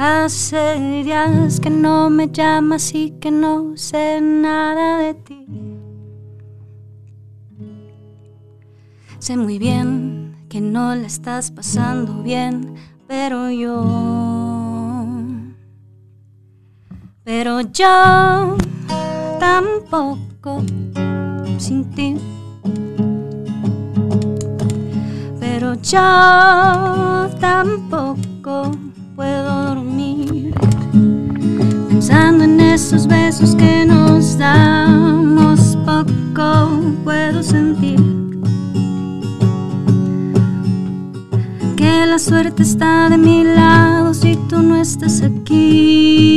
[0.00, 5.46] hace días que no me llamas y que no sé nada de ti.
[9.20, 12.74] Sé muy bien que no la estás pasando bien,
[13.06, 13.84] pero yo,
[17.22, 18.56] pero yo
[19.38, 20.64] tampoco
[21.58, 22.16] sin ti.
[25.38, 28.27] Pero yo tampoco
[29.14, 30.54] puedo dormir
[31.88, 38.00] pensando en esos besos que nos damos poco puedo sentir
[41.76, 46.28] que la suerte está de mi lado si tú no estás aquí.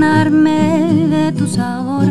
[0.00, 2.06] De tu sabor.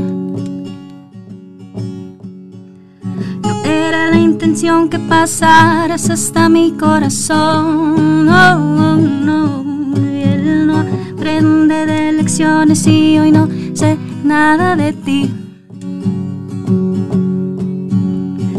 [3.42, 8.26] No era la intención que pasaras hasta mi corazón.
[8.26, 9.64] No, no, no.
[10.02, 10.84] Y él no
[11.16, 15.32] aprende de lecciones y hoy no sé nada de ti.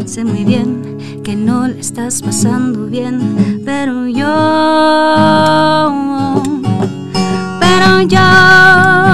[0.05, 4.25] Sé muy bien que no le estás pasando bien, pero yo,
[7.59, 9.08] pero yo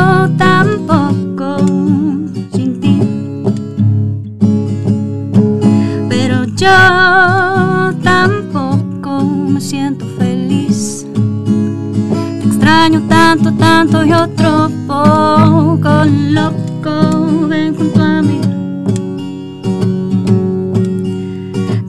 [13.91, 17.48] y otro poco loco.
[17.48, 18.41] Ven junto a mí.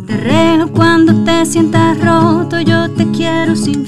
[0.06, 3.85] Te arreglo cuando te sientas roto, yo te quiero sin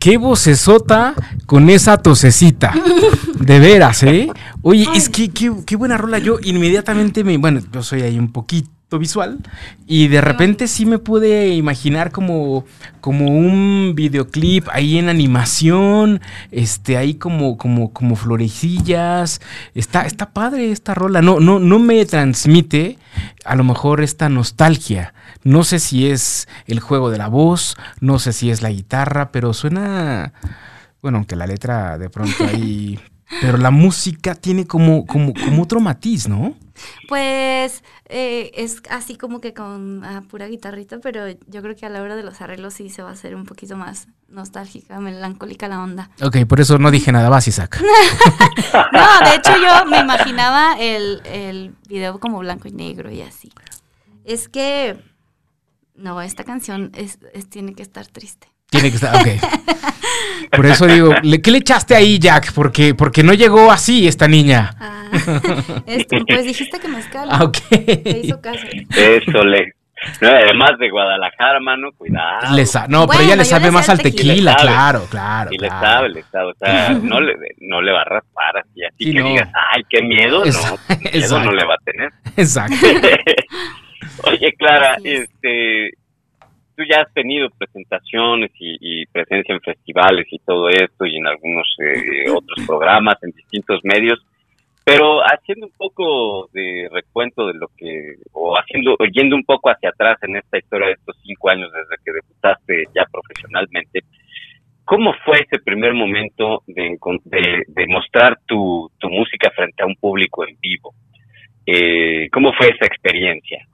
[0.00, 2.72] Qué, vocesota con esa tosecita.
[3.38, 4.30] De veras, ¿eh?
[4.62, 6.18] Oye, es que qué, qué buena rola.
[6.18, 7.36] Yo inmediatamente me.
[7.36, 9.38] Bueno, yo soy ahí un poquito visual.
[9.86, 12.64] Y de repente sí me pude imaginar como,
[13.02, 16.22] como un videoclip ahí en animación.
[16.50, 19.42] Este, ahí como, como, como florecillas.
[19.74, 21.20] Está, está padre esta rola.
[21.20, 22.98] No, no, no me transmite
[23.44, 25.12] a lo mejor esta nostalgia.
[25.42, 29.32] No sé si es el juego de la voz, no sé si es la guitarra,
[29.32, 30.32] pero suena.
[31.02, 32.98] Bueno, aunque la letra de pronto ahí.
[33.40, 36.56] Pero la música tiene como, como, como otro matiz, ¿no?
[37.08, 41.90] Pues eh, es así como que con ah, pura guitarrita, pero yo creo que a
[41.90, 45.68] la hora de los arreglos sí se va a hacer un poquito más nostálgica, melancólica
[45.68, 46.10] la onda.
[46.22, 47.80] Ok, por eso no dije nada, vas, Isaac.
[48.92, 53.52] No, de hecho yo me imaginaba el, el video como blanco y negro y así.
[54.24, 54.96] Es que,
[56.00, 58.48] no, esta canción es, es- tiene que estar triste.
[58.70, 59.26] Tiene que estar, ok.
[60.56, 62.52] Por eso digo, ¿le- ¿qué le echaste ahí, Jack?
[62.52, 64.74] Porque, porque no llegó así esta niña.
[64.80, 65.10] Ah,
[66.28, 67.28] pues dijiste que mezcal.
[67.30, 67.56] Ah, ok.
[67.68, 68.66] Te hizo caso.
[68.96, 69.74] Eso le.
[70.22, 72.54] No, además de Guadalajara, mano, cuidado.
[72.54, 74.32] Le sa- no, pero ella le sabe le más al tequila.
[74.32, 74.68] tequila, Le sabe.
[74.72, 75.50] claro, claro.
[75.52, 75.86] Y le claro.
[75.86, 76.50] sabe, le sabe.
[76.50, 79.28] O sea, no le, no le va a raspar así, así Sí, que no.
[79.28, 80.78] digas, ay, qué miedo, Esa- no.
[80.96, 81.44] Miedo exacto.
[81.44, 82.10] no le va a tener.
[82.36, 82.74] Exacto.
[84.24, 85.22] Oye, Clara, es.
[85.22, 85.90] este,
[86.76, 91.26] tú ya has tenido presentaciones y, y presencia en festivales y todo esto y en
[91.26, 94.18] algunos eh, otros programas en distintos medios,
[94.84, 99.90] pero haciendo un poco de recuento de lo que, o haciendo, yendo un poco hacia
[99.90, 104.00] atrás en esta historia de estos cinco años desde que debutaste ya profesionalmente,
[104.84, 106.96] ¿cómo fue ese primer momento de,
[107.68, 110.94] de mostrar tu, tu música frente a un público en vivo?
[111.66, 113.64] Eh, ¿Cómo fue esa experiencia?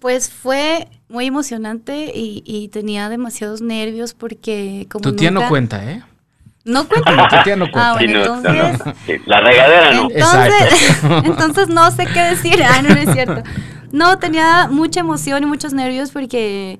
[0.00, 5.88] Pues fue muy emocionante y, y tenía demasiados nervios porque como Tu tía no cuenta,
[5.90, 6.02] ¿eh?
[6.64, 7.28] No cuenta.
[7.28, 7.92] Tu tía no cuenta.
[7.92, 8.86] Ah, Sí, bueno, no, no, entonces...
[8.86, 8.94] no.
[9.06, 10.08] Sí, la regadera no.
[10.10, 12.62] Entonces, entonces no sé qué decir.
[12.62, 13.42] Ah, no, no es cierto.
[13.92, 16.78] No, tenía mucha emoción y muchos nervios porque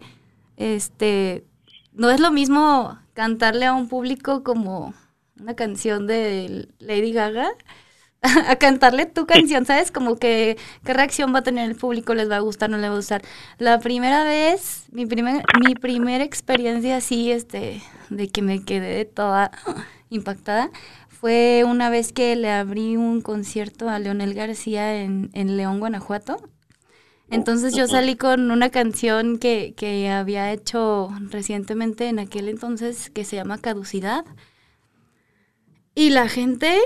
[0.56, 1.44] este
[1.92, 4.94] no es lo mismo cantarle a un público como
[5.40, 7.48] una canción de Lady Gaga
[8.46, 9.90] a cantarle tu canción, ¿sabes?
[9.90, 12.90] Como que qué reacción va a tener el público, les va a gustar, no les
[12.90, 13.22] va a gustar.
[13.58, 19.50] La primera vez, mi primer, mi primera experiencia así, este, de que me quedé toda
[20.10, 20.70] impactada,
[21.08, 26.36] fue una vez que le abrí un concierto a Leonel García en, en León, Guanajuato.
[27.30, 33.24] Entonces yo salí con una canción que, que había hecho recientemente en aquel entonces que
[33.24, 34.24] se llama Caducidad.
[35.94, 36.80] Y la gente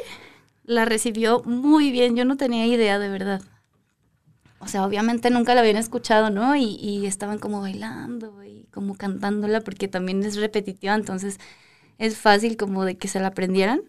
[0.64, 2.16] la recibió muy bien.
[2.16, 3.42] Yo no tenía idea de verdad.
[4.60, 6.56] O sea, obviamente nunca la habían escuchado, ¿no?
[6.56, 11.38] Y, estaban como bailando y como cantándola porque también es repetitiva, entonces
[11.98, 13.82] es fácil como de que se la aprendieran.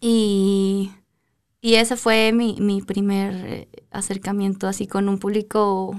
[0.00, 0.92] Y,
[1.60, 5.94] y ese fue mi, mi primer eh, acercamiento así con un público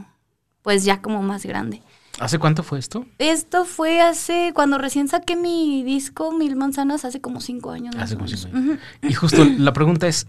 [0.61, 1.81] pues ya como más grande.
[2.19, 3.05] ¿Hace cuánto fue esto?
[3.17, 7.95] Esto fue hace, cuando recién saqué mi disco Mil Manzanas, hace como cinco años.
[7.97, 8.79] Hace como cinco años.
[9.01, 10.27] Y justo la pregunta es,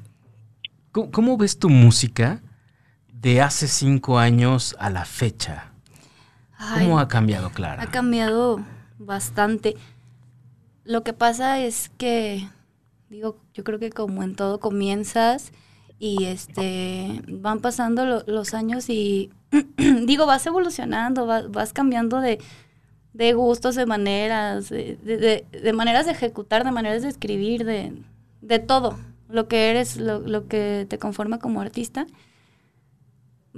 [0.93, 2.41] ¿cómo, cómo ves tu música
[3.13, 5.73] de hace cinco años a la fecha?
[6.79, 7.83] ¿Cómo ha cambiado, Clara?
[7.83, 8.65] Ha cambiado
[8.99, 9.77] bastante.
[10.85, 12.49] Lo que pasa es que,
[13.11, 15.53] digo, yo creo que como en todo comienzas
[15.99, 19.31] y este van pasando lo- los años y
[20.07, 22.39] digo, vas evolucionando, vas, vas cambiando de,
[23.13, 24.97] de gustos, de maneras, de,
[25.53, 27.93] de- maneras de ejecutar, de maneras de escribir, de,
[28.43, 28.99] de todo.
[29.29, 32.07] Lo que eres, lo, lo que te conforma como artista,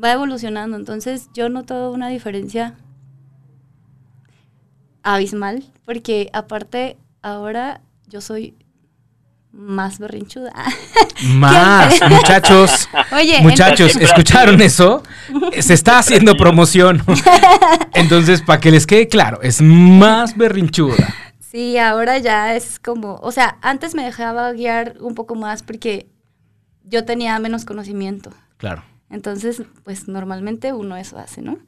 [0.03, 0.77] va evolucionando.
[0.77, 2.77] Entonces yo noto una diferencia
[5.03, 8.55] abismal, porque aparte ahora yo soy
[9.57, 10.53] más berrinchuda.
[11.35, 12.89] Más, muchachos.
[13.13, 15.03] Oye, Muchachos, ¿escucharon eso?
[15.59, 17.03] Se está haciendo promoción.
[17.95, 21.15] Entonces, para que les quede claro, es más berrinchuda.
[21.41, 26.07] Sí, ahora ya es como, o sea, antes me dejaba guiar un poco más porque
[26.85, 28.31] yo tenía menos conocimiento.
[28.59, 28.85] Claro.
[29.09, 31.59] Entonces, pues normalmente uno eso hace, ¿no?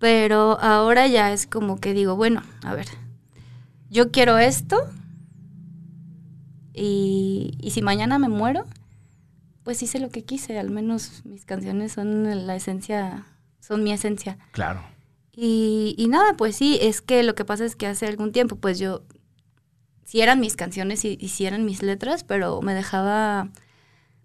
[0.00, 2.86] Pero ahora ya es como que digo, bueno, a ver,
[3.90, 4.88] yo quiero esto
[6.78, 8.64] y, y si mañana me muero,
[9.64, 13.26] pues hice lo que quise, al menos mis canciones son la esencia,
[13.60, 14.38] son mi esencia.
[14.52, 14.82] Claro.
[15.32, 18.56] Y, y nada, pues sí, es que lo que pasa es que hace algún tiempo,
[18.56, 19.02] pues yo,
[20.04, 23.50] sí eran mis canciones y, y sí eran mis letras, pero me dejaba,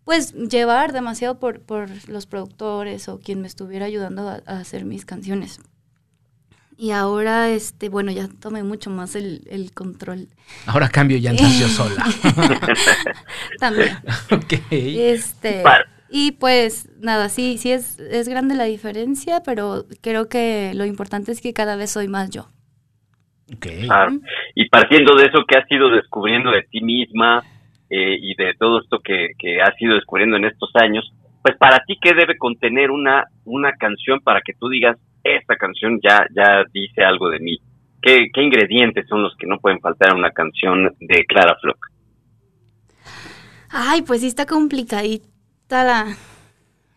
[0.06, 4.86] pues, llevar demasiado por, por los productores o quien me estuviera ayudando a, a hacer
[4.86, 5.60] mis canciones.
[6.84, 10.28] Y ahora, este, bueno, ya tomé mucho más el, el control
[10.66, 12.04] Ahora cambio llantas yo sola.
[13.58, 13.96] también.
[14.30, 14.54] ok.
[14.70, 15.64] Este,
[16.10, 21.32] y pues nada, sí, sí es, es grande la diferencia, pero creo que lo importante
[21.32, 22.50] es que cada vez soy más yo.
[23.56, 23.68] Ok.
[23.86, 24.12] Claro.
[24.54, 27.44] Y partiendo de eso que has ido descubriendo de ti misma
[27.90, 31.80] eh, y de todo esto que, que has ido descubriendo en estos años, pues para
[31.86, 36.64] ti, ¿qué debe contener una, una canción para que tú digas, esta canción ya, ya
[36.72, 37.60] dice algo de mí?
[38.02, 41.88] ¿Qué, ¿Qué ingredientes son los que no pueden faltar en una canción de Clara Flock?
[43.70, 46.16] Ay, pues sí está complicadita la,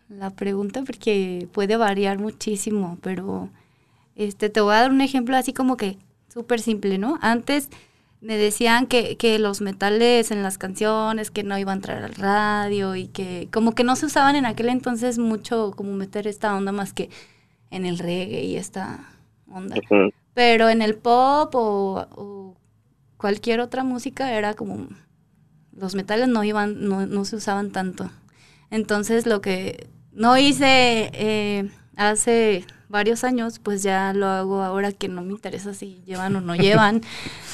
[0.08, 3.48] la pregunta porque puede variar muchísimo, pero
[4.14, 5.96] este te voy a dar un ejemplo así como que
[6.28, 7.18] súper simple, ¿no?
[7.22, 7.70] Antes
[8.20, 12.14] me decían que, que los metales en las canciones, que no iban a entrar al
[12.14, 16.54] radio y que como que no se usaban en aquel entonces mucho como meter esta
[16.56, 17.08] onda más que
[17.70, 19.00] en el reggae y esta
[19.50, 19.76] onda.
[20.34, 22.56] Pero en el pop o, o
[23.16, 24.88] cualquier otra música era como
[25.72, 28.10] los metales no iban, no, no se usaban tanto.
[28.70, 35.08] Entonces lo que no hice eh, hace varios años, pues ya lo hago ahora que
[35.08, 37.02] no me interesa si llevan o no llevan.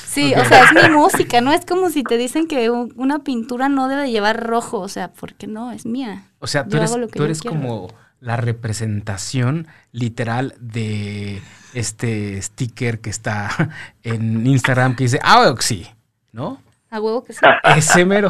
[0.06, 1.52] Sí, o sea, es mi música, ¿no?
[1.52, 5.12] Es como si te dicen que un- una pintura no debe llevar rojo, o sea,
[5.12, 5.72] ¿por qué no?
[5.72, 6.24] Es mía.
[6.38, 7.56] O sea, tú Yo eres, hago lo que tú yo eres quiero.
[7.56, 7.88] como
[8.22, 11.42] la representación literal de
[11.74, 13.50] este sticker que está
[14.04, 15.86] en Instagram que dice Auxi,
[16.30, 16.62] ¿no?
[16.88, 17.40] A huevo que sí.
[17.76, 18.28] Ese mero.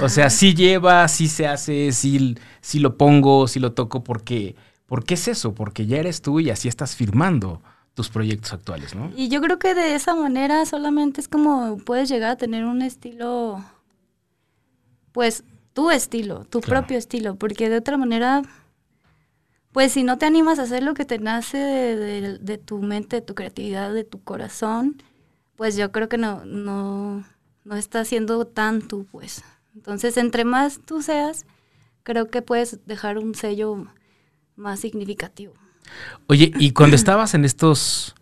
[0.00, 4.54] o sea, sí lleva, sí se hace, sí, sí lo pongo, sí lo toco, porque,
[4.86, 7.60] porque es eso, porque ya eres tú y así estás firmando
[7.94, 9.10] tus proyectos actuales, ¿no?
[9.16, 12.82] Y yo creo que de esa manera solamente es como puedes llegar a tener un
[12.82, 13.62] estilo,
[15.12, 16.80] pues tu estilo, tu Claro.
[16.82, 18.42] propio estilo, porque de otra manera,
[19.72, 23.22] pues si no te animas a hacer lo que te nace de, tu mente, de
[23.22, 25.02] tu creatividad, de tu corazón,
[25.56, 27.24] pues yo creo que no, no,
[27.64, 29.44] no estás siendo tan tú, pues.
[29.74, 31.46] Entonces, entre más tú seas,
[32.02, 33.86] creo que puedes dejar un sello
[34.56, 35.54] más significativo.
[36.26, 38.14] Oye, y cuando estabas en estos,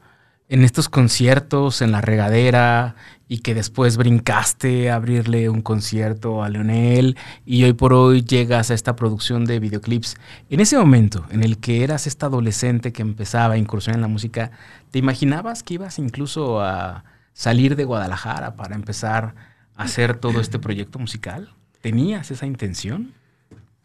[0.49, 2.97] en estos conciertos, en la regadera,
[3.29, 8.71] y que después brincaste a abrirle un concierto a Leonel, y hoy por hoy llegas
[8.71, 10.17] a esta producción de videoclips,
[10.49, 14.09] en ese momento en el que eras esta adolescente que empezaba a incursionar en la
[14.09, 14.51] música,
[14.91, 19.35] ¿te imaginabas que ibas incluso a salir de Guadalajara para empezar
[19.77, 21.51] a hacer todo este proyecto musical?
[21.83, 23.13] ¿Tenías esa intención?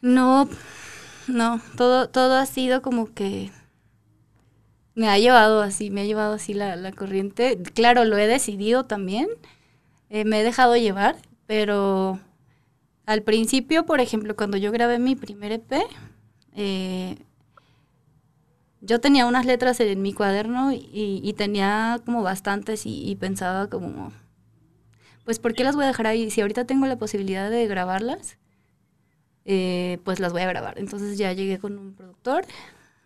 [0.01, 0.47] No,
[1.27, 3.51] no, todo, todo ha sido como que
[4.95, 7.61] me ha llevado así, me ha llevado así la, la corriente.
[7.73, 9.27] Claro, lo he decidido también,
[10.09, 11.15] eh, me he dejado llevar,
[11.47, 12.19] pero
[13.05, 15.83] al principio, por ejemplo, cuando yo grabé mi primer EP,
[16.55, 17.17] eh,
[18.81, 24.11] yo tenía unas letras en mi cuaderno y, tenía como bastantes y, pensaba como,
[25.25, 26.29] pues, ¿por qué las voy a dejar ahí?
[26.29, 28.37] Si ahorita tengo la posibilidad de grabarlas,
[29.45, 30.79] eh, pues las voy a grabar.
[30.79, 32.45] Entonces ya llegué con un productor,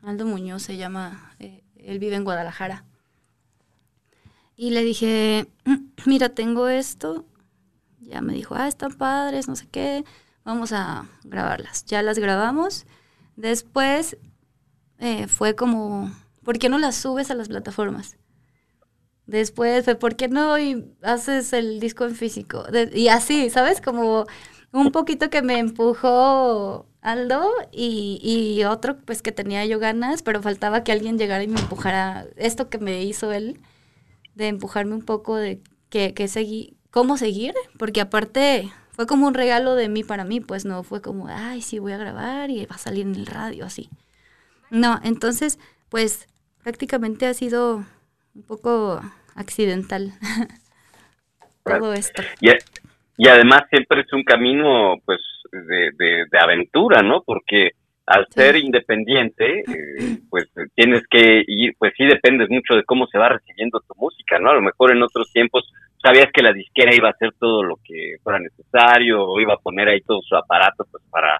[0.04, 1.36] Aldo Muñoz se llama,
[1.88, 2.84] él vive en Guadalajara.
[4.58, 5.48] Y le dije,
[6.06, 7.26] mira, tengo esto.
[8.02, 10.04] Ya me dijo, ah, están padres, no sé qué,
[10.44, 11.86] vamos a grabarlas.
[11.86, 12.86] Ya las grabamos.
[13.38, 14.18] Después
[15.00, 16.12] eh, fue como,
[16.44, 18.18] ¿por qué no las subes a las plataformas?
[19.26, 20.56] Después fue, ¿por qué no
[21.04, 22.66] haces el disco en físico?
[22.94, 23.80] Y así, ¿sabes?
[23.82, 24.26] Como
[24.72, 30.42] un poquito que me empujó Aldo y, y otro pues que tenía yo ganas, pero
[30.42, 33.60] faltaba que alguien llegara y me empujara esto que me hizo él,
[34.36, 36.28] de empujarme un poco de que, que
[36.92, 41.02] cómo seguir, porque aparte fue como un regalo de mí para mí, pues no fue
[41.02, 43.90] como, ay, sí, voy a grabar y va a salir en el radio, así.
[44.70, 46.28] No, entonces, pues
[46.62, 47.86] prácticamente ha sido
[48.36, 49.00] un poco
[49.34, 50.14] accidental
[51.64, 52.22] todo esto.
[52.42, 52.50] Y,
[53.18, 55.20] y además siempre es un camino pues
[55.52, 57.22] de, de, aventura, ¿no?
[57.26, 57.72] Porque
[58.06, 60.46] al ser independiente, eh, pues
[60.76, 64.52] tienes que ir, pues sí dependes mucho de cómo se va recibiendo tu música, ¿no?
[64.52, 65.70] A lo mejor en otros tiempos
[66.02, 69.58] sabías que la disquera iba a hacer todo lo que fuera necesario o iba a
[69.58, 71.38] poner ahí todo su aparato pues para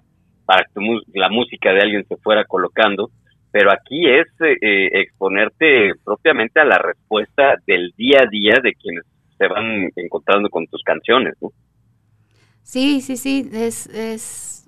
[0.48, 0.80] para que
[1.12, 3.10] la música de alguien se fuera colocando,
[3.52, 9.04] pero aquí es eh, exponerte propiamente a la respuesta del día a día de quienes
[9.36, 11.50] se van encontrando con tus canciones, ¿no?
[12.68, 14.64] Sí, sí, sí, es, es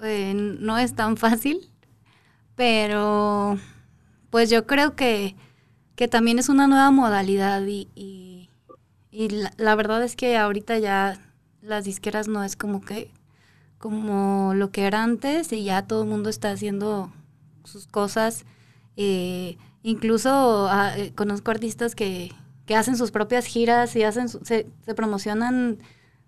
[0.00, 1.68] eh, no es tan fácil,
[2.54, 3.58] pero
[4.30, 5.34] pues yo creo que,
[5.96, 8.48] que también es una nueva modalidad y, y,
[9.58, 11.18] la, verdad es que ahorita ya
[11.60, 13.10] las disqueras no es como que
[13.78, 17.12] como lo que era antes y ya todo el mundo está haciendo
[17.64, 18.44] sus cosas.
[18.96, 22.30] Eh, incluso ah, eh, conozco artistas que,
[22.64, 25.80] que hacen sus propias giras y hacen se, se, promocionan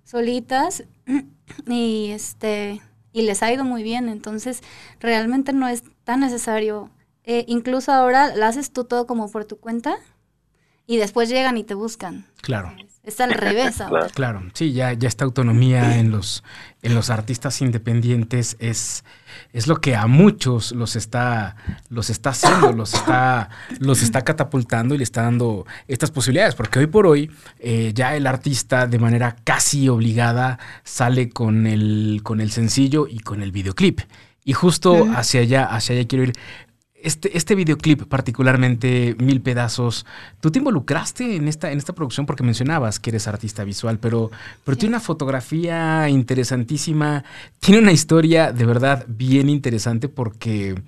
[0.05, 0.85] solitas
[1.67, 2.81] y este
[3.13, 4.09] y les ha ido muy bien.
[4.09, 4.63] Entonces
[5.01, 6.91] realmente no es tan necesario.
[7.25, 9.97] Eh, incluso ahora lo haces tú todo como por tu cuenta
[10.87, 12.27] y después llegan y te buscan.
[12.41, 12.75] Claro
[13.05, 14.09] es al revés ahora.
[14.11, 16.45] Claro, sí, ya, ya esta autonomía en los,
[16.83, 19.05] en los artistas independientes es,
[19.53, 21.57] es lo que a muchos los está,
[21.89, 23.51] los está haciendo, los está,
[23.81, 26.55] los está catapultando y le está dando estas posibilidades.
[26.55, 32.21] Porque hoy por hoy eh, ya el artista de manera casi obligada sale con el,
[32.23, 34.01] con el sencillo y con el videoclip.
[34.45, 36.33] Y justo hacia allá, hacia allá quiero ir
[37.03, 40.07] este, este videoclip, particularmente Mil Pedazos,
[40.41, 42.27] ¿tú te involucraste en esta, en esta producción?
[42.27, 44.31] Porque mencionabas que eres artista visual, pero,
[44.65, 47.25] pero tiene una fotografía interesantísima,
[47.61, 50.81] tiene una historia de verdad bien interesante porque,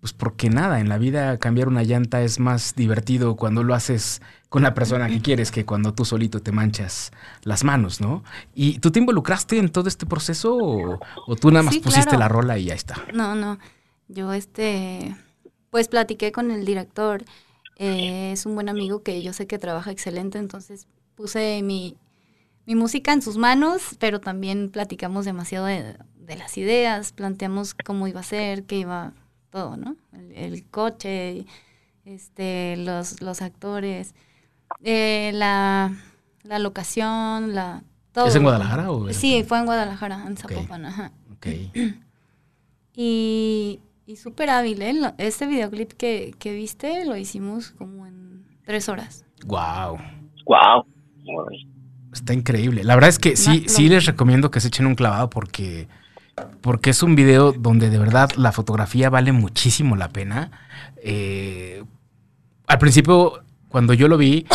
[0.00, 4.20] pues porque nada, en la vida cambiar una llanta es más divertido cuando lo haces
[4.48, 8.24] con la persona que quieres que cuando tú solito te manchas las manos, ¿no?
[8.54, 12.58] ¿Y tú te involucraste en todo este proceso o, tú nada más pusiste la rola
[12.58, 12.96] y ya está?
[13.12, 13.58] No, no.
[14.08, 15.14] Yo este
[15.70, 17.24] pues platiqué con el director.
[17.76, 21.96] Eh, es un buen amigo que yo sé que trabaja excelente, entonces puse mi,
[22.66, 25.96] música en sus manos, pero también platicamos demasiado de,
[26.36, 29.14] las ideas, planteamos cómo iba a ser, qué iba
[29.50, 29.96] todo, ¿no?
[30.34, 31.46] El, coche,
[32.04, 34.14] este, los, los actores,
[34.82, 35.96] eh, la,
[36.42, 37.82] la locación, la...
[38.12, 38.26] Todo.
[38.26, 39.10] ¿Es en Guadalajara o...?
[39.12, 41.12] Sí, fue en Guadalajara, en Zapopan, ajá.
[41.32, 41.46] Ok.
[43.00, 43.78] Y
[44.08, 44.94] y súper hábil, ¿eh?
[45.18, 49.26] Este videoclip que, que viste lo hicimos como en tres horas.
[49.44, 49.98] Wow.
[50.46, 50.86] Wow.
[52.10, 52.84] Está increíble.
[52.84, 55.88] La verdad es que sí, sí les recomiendo que se echen un clavado porque,
[56.62, 60.52] porque es un video donde de verdad la fotografía vale muchísimo la pena.
[61.04, 61.84] Eh,
[62.66, 64.46] al principio, cuando yo lo vi,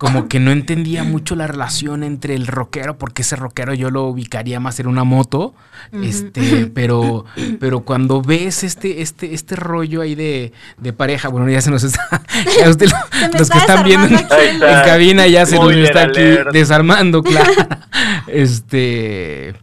[0.00, 4.04] como que no entendía mucho la relación entre el rockero, porque ese rockero yo lo
[4.04, 5.54] ubicaría más en una moto,
[5.92, 7.26] este, pero,
[7.58, 10.52] pero cuando ves este, este, este rollo ahí de,
[10.96, 12.22] pareja, bueno, ya se nos está,
[12.64, 17.52] los que están viendo en, cabina ya se nos está aquí desarmando, claro.
[18.26, 19.54] Este,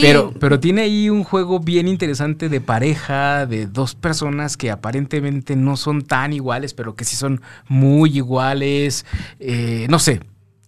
[0.00, 5.56] pero, pero tiene ahí un juego bien interesante de pareja, de dos personas que aparentemente
[5.56, 9.04] no son tan iguales, pero que sí son muy iguales.
[9.40, 10.20] Eh, no sé,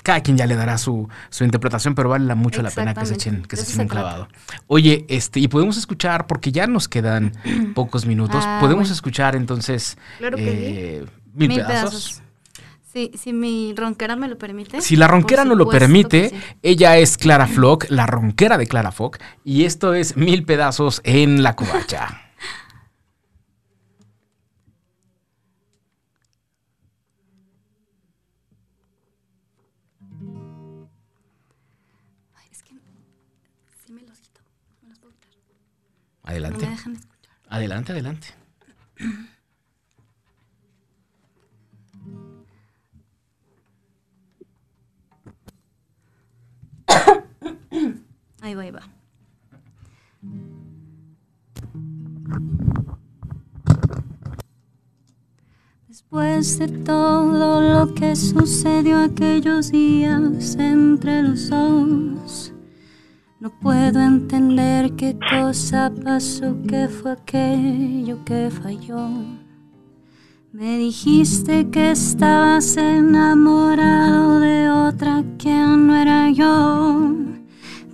[0.05, 3.15] cada quien ya le dará su, su interpretación, pero vale mucho la pena que se
[3.15, 4.29] echen, que se echen un clavado.
[4.67, 7.33] Oye, este, y podemos escuchar, porque ya nos quedan
[7.75, 12.23] pocos minutos, ah, podemos escuchar entonces eh, mil, pedazos.
[12.95, 14.81] Sí, si mi ronquera me lo permite.
[14.81, 16.31] Si la ronquera no lo permite,
[16.63, 21.43] ella es Clara Flock, la ronquera de Clara Flock, y esto es Mil Pedazos en
[21.43, 22.21] la Covacha.
[36.23, 36.69] Adelante.
[37.49, 38.29] Adelante, adelante.
[48.45, 48.83] Ahí va, ahí va.
[55.89, 62.53] Después de todo lo que sucedió aquellos días entre los dos,
[63.41, 69.09] no puedo entender qué cosa pasó, qué fue aquello que falló.
[70.53, 77.25] Me dijiste que estabas enamorado de otra que no era yo.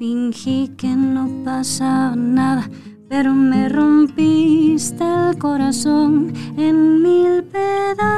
[0.01, 2.71] Fingí que no pasaba nada,
[3.07, 8.17] pero me rompiste el corazón en mil pedazos.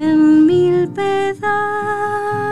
[0.00, 2.43] En mil pedazos.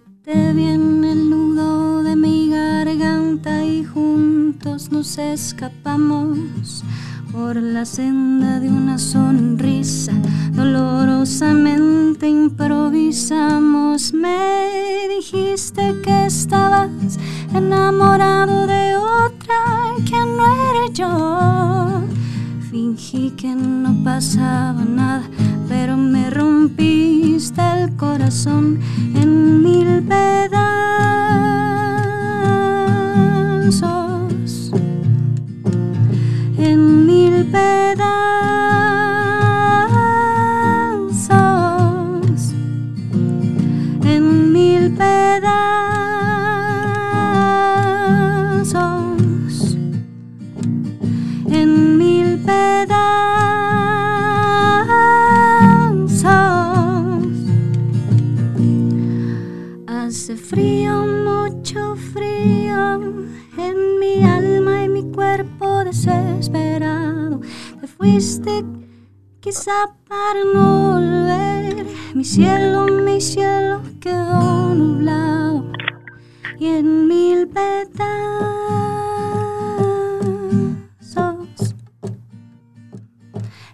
[0.00, 6.84] Sujeté bien el nudo de mi garganta y juntos nos escapamos
[7.32, 10.12] por la senda de una sonrisa.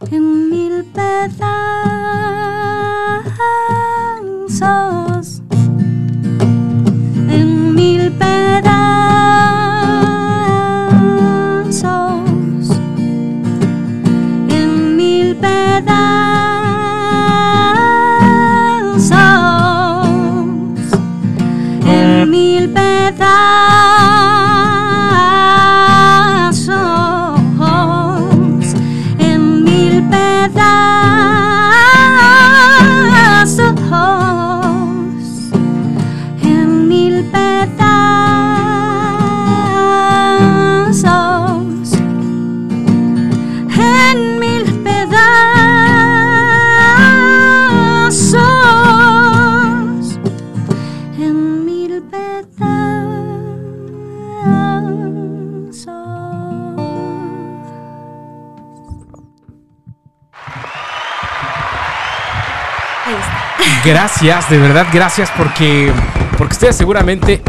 [0.09, 0.97] ถึงมิลเป
[1.41, 2.06] ตา
[64.23, 65.93] Gracias, de verdad, gracias porque,
[66.39, 67.43] porque ustedes seguramente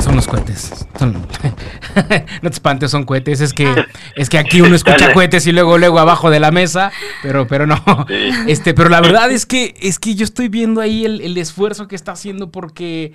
[0.00, 0.86] son los cohetes.
[0.96, 1.12] Son-
[2.42, 3.40] no te espantes, son cohetes.
[3.40, 3.64] Es que,
[4.16, 6.90] es que aquí uno escucha cohetes y luego, luego abajo de la mesa,
[7.22, 7.76] pero, pero no.
[8.48, 11.86] Este, pero la verdad es que, es que yo estoy viendo ahí el, el esfuerzo
[11.86, 13.12] que está haciendo porque,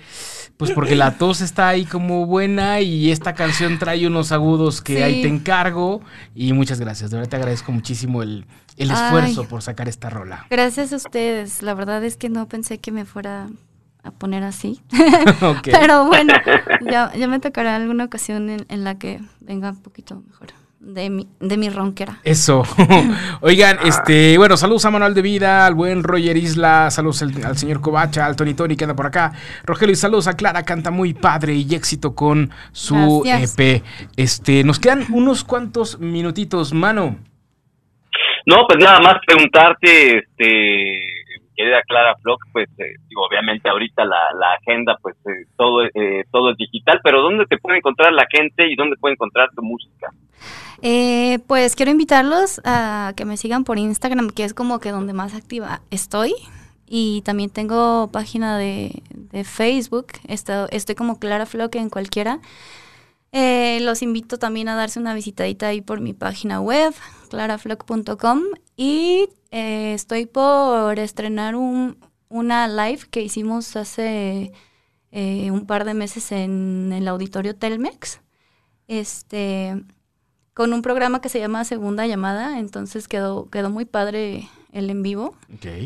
[0.56, 4.96] pues porque la tos está ahí como buena y esta canción trae unos agudos que
[4.96, 5.02] Sí.
[5.02, 6.00] ahí te encargo.
[6.34, 8.46] Y muchas gracias, de verdad te agradezco muchísimo el,
[8.76, 8.96] el Ay.
[8.96, 10.46] esfuerzo por sacar esta rola.
[10.50, 11.62] Gracias a ustedes.
[11.62, 13.48] La verdad es que no pensé que me fuera
[14.04, 14.80] a poner así.
[15.64, 16.34] Pero bueno,
[16.90, 20.48] ya, ya me tocará alguna ocasión en, en la que venga un poquito mejor
[20.82, 22.18] de mi, de mi ronquera.
[22.24, 22.64] Eso.
[23.40, 27.56] Oigan, este, bueno, saludos a Manuel de Vida, al buen Roger Isla, saludos al, al
[27.56, 29.32] señor Covacha, al Tony Tony que anda por acá.
[29.64, 33.58] Rogelio y saludos a Clara, canta muy padre y éxito con su Gracias.
[33.58, 33.82] EP.
[34.16, 37.16] Este, nos quedan unos cuantos minutitos, mano.
[38.44, 41.00] No, pues nada más preguntarte, este,
[41.54, 46.24] querida Clara Flock, pues eh, digo, obviamente ahorita la, la agenda, pues eh, todo, eh,
[46.32, 49.62] todo es digital, pero ¿dónde te puede encontrar la gente y dónde puede encontrar tu
[49.62, 50.08] música?
[50.82, 55.12] Eh, pues quiero invitarlos a que me sigan por Instagram, que es como que donde
[55.12, 56.34] más activa estoy.
[56.86, 59.02] Y también tengo página de,
[59.44, 60.08] Facebook.
[60.28, 62.40] Esto- estoy como Clara Flock en cualquiera.
[63.32, 66.92] Eh, los invito también a darse una visitadita ahí por mi página web,
[67.30, 68.42] claraflock.com.
[68.76, 71.96] Y eh, estoy por estrenar un,
[72.28, 74.52] una live que hicimos hace
[75.14, 78.20] un par de meses en el auditorio Telmex.
[78.88, 79.82] Este,
[80.54, 85.02] con un programa que se llama Segunda Llamada, entonces quedó, quedó muy padre el en
[85.02, 85.34] vivo.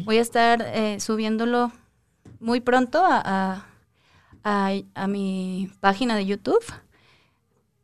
[0.04, 1.72] Voy a estar eh, subiéndolo
[2.40, 3.66] muy pronto a, a-
[4.44, 6.64] a- a mi página de YouTube,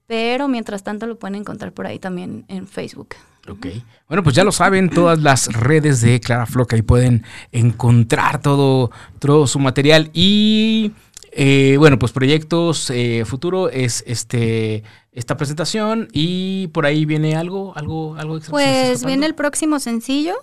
[0.07, 3.15] pero mientras tanto lo pueden encontrar por ahí también en Facebook.
[3.49, 3.67] Ok.
[4.09, 8.91] Bueno, pues ya lo saben, todas las redes de Clara Flock, ahí pueden encontrar todo,
[9.19, 10.11] todo su material.
[10.13, 10.93] Y
[11.33, 16.09] eh, bueno, pues proyectos eh, futuro es este esta presentación.
[16.13, 18.53] Y por ahí viene algo, algo, algo extra.
[18.53, 20.35] Pues viene el próximo sencillo.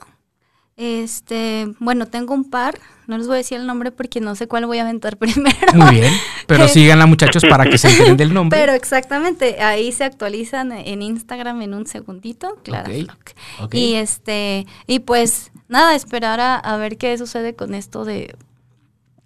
[0.81, 4.47] Este, bueno, tengo un par, no les voy a decir el nombre porque no sé
[4.47, 5.73] cuál voy a aventar primero.
[5.73, 6.13] Muy bien.
[6.47, 8.57] Pero síganla, muchachos, para que se enteren del nombre.
[8.57, 13.31] Pero exactamente, ahí se actualizan en Instagram en un segundito, Clara Ok, Flock.
[13.63, 13.75] ok.
[13.75, 18.37] Y este, y pues nada, esperar a, a ver qué sucede con esto de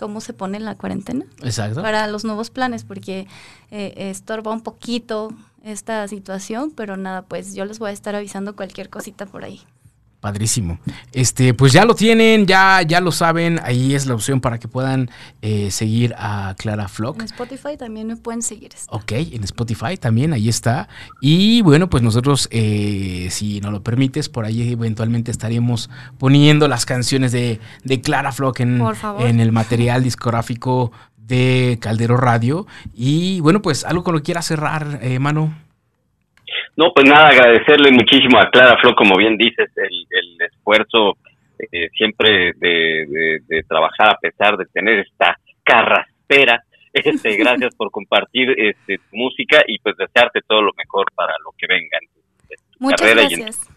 [0.03, 1.81] cómo se pone la cuarentena Exacto.
[1.81, 3.25] para los nuevos planes, porque
[3.71, 5.29] eh, estorba un poquito
[5.63, 9.61] esta situación, pero nada, pues yo les voy a estar avisando cualquier cosita por ahí.
[10.23, 10.79] Padrísimo.
[11.11, 13.59] Este, pues ya lo tienen, ya, ya lo saben.
[13.61, 15.11] Ahí es la opción para que puedan
[15.41, 17.19] eh, seguir a Clara Flock.
[17.19, 18.71] En Spotify también me pueden seguir.
[18.87, 20.87] Ok, en Spotify también, ahí está.
[21.19, 26.85] Y bueno, pues nosotros, eh, si nos lo permites, por ahí eventualmente estaremos poniendo las
[26.85, 28.81] canciones de, de Clara Flock en,
[29.19, 32.65] en el material discográfico de Caldero Radio.
[32.93, 35.53] Y bueno, pues algo con lo que quiera cerrar, eh, mano.
[36.75, 41.17] No, pues nada, agradecerle muchísimo a Clara Flo, como bien dices, el, el esfuerzo
[41.71, 46.63] eh, siempre de, de- de trabajar a pesar de tener esta carraspera.
[46.95, 51.51] Este, gracias por compartir este, tu música y pues desearte todo lo mejor para lo
[51.57, 53.67] que venga en tu, Muchas carrera y en, gracias.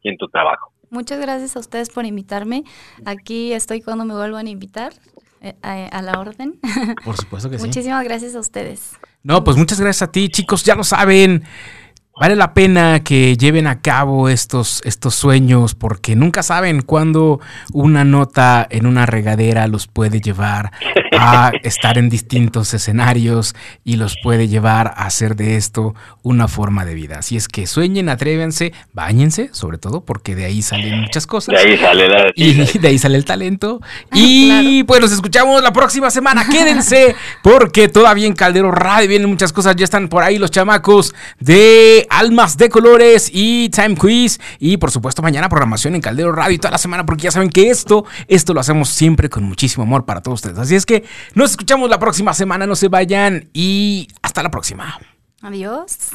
[0.00, 0.72] y en tu trabajo.
[0.88, 2.64] Muchas gracias a ustedes por invitarme.
[3.04, 4.94] Aquí estoy cuando me vuelvan a invitar,
[5.42, 6.58] eh, a, a la orden.
[7.04, 7.66] Por supuesto que sí.
[7.66, 8.98] Muchísimas gracias a ustedes.
[9.22, 10.64] No, pues muchas gracias a ti, chicos.
[10.64, 11.42] Ya lo saben.
[12.20, 17.40] Vale la pena que lleven a cabo estos, estos sueños porque nunca saben cuándo
[17.72, 20.70] una nota en una regadera los puede llevar
[21.18, 23.54] a estar en distintos escenarios
[23.84, 27.18] y los puede llevar a hacer de esto una forma de vida.
[27.18, 31.54] Así es que sueñen, atrévense, bañense, sobre todo porque de ahí salen muchas cosas.
[31.54, 32.30] De ahí sale la...
[32.34, 33.80] Y de ahí sale el talento.
[34.12, 36.48] Y pues nos escuchamos la próxima semana.
[36.48, 39.76] Quédense porque todavía en Caldero Radio vienen muchas cosas.
[39.76, 44.40] Ya están por ahí los chamacos de Almas de Colores y Time Quiz.
[44.58, 47.50] Y por supuesto mañana programación en Caldero Radio y toda la semana porque ya saben
[47.50, 50.58] que esto, esto lo hacemos siempre con muchísimo amor para todos ustedes.
[50.58, 51.03] Así es que
[51.34, 52.66] nos escuchamos la próxima semana.
[52.66, 54.98] No se vayan y hasta la próxima.
[55.42, 56.10] Adiós.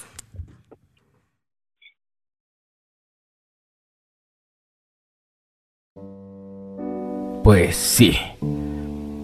[7.44, 8.18] Pues sí,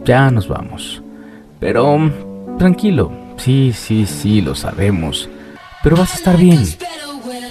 [0.03, 1.01] ya nos vamos.
[1.59, 2.11] Pero
[2.57, 5.29] tranquilo, sí, sí, sí, lo sabemos.
[5.83, 6.65] Pero vas a estar bien.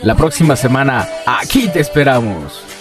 [0.03, 2.74] La próxima semana, aquí te esperamos.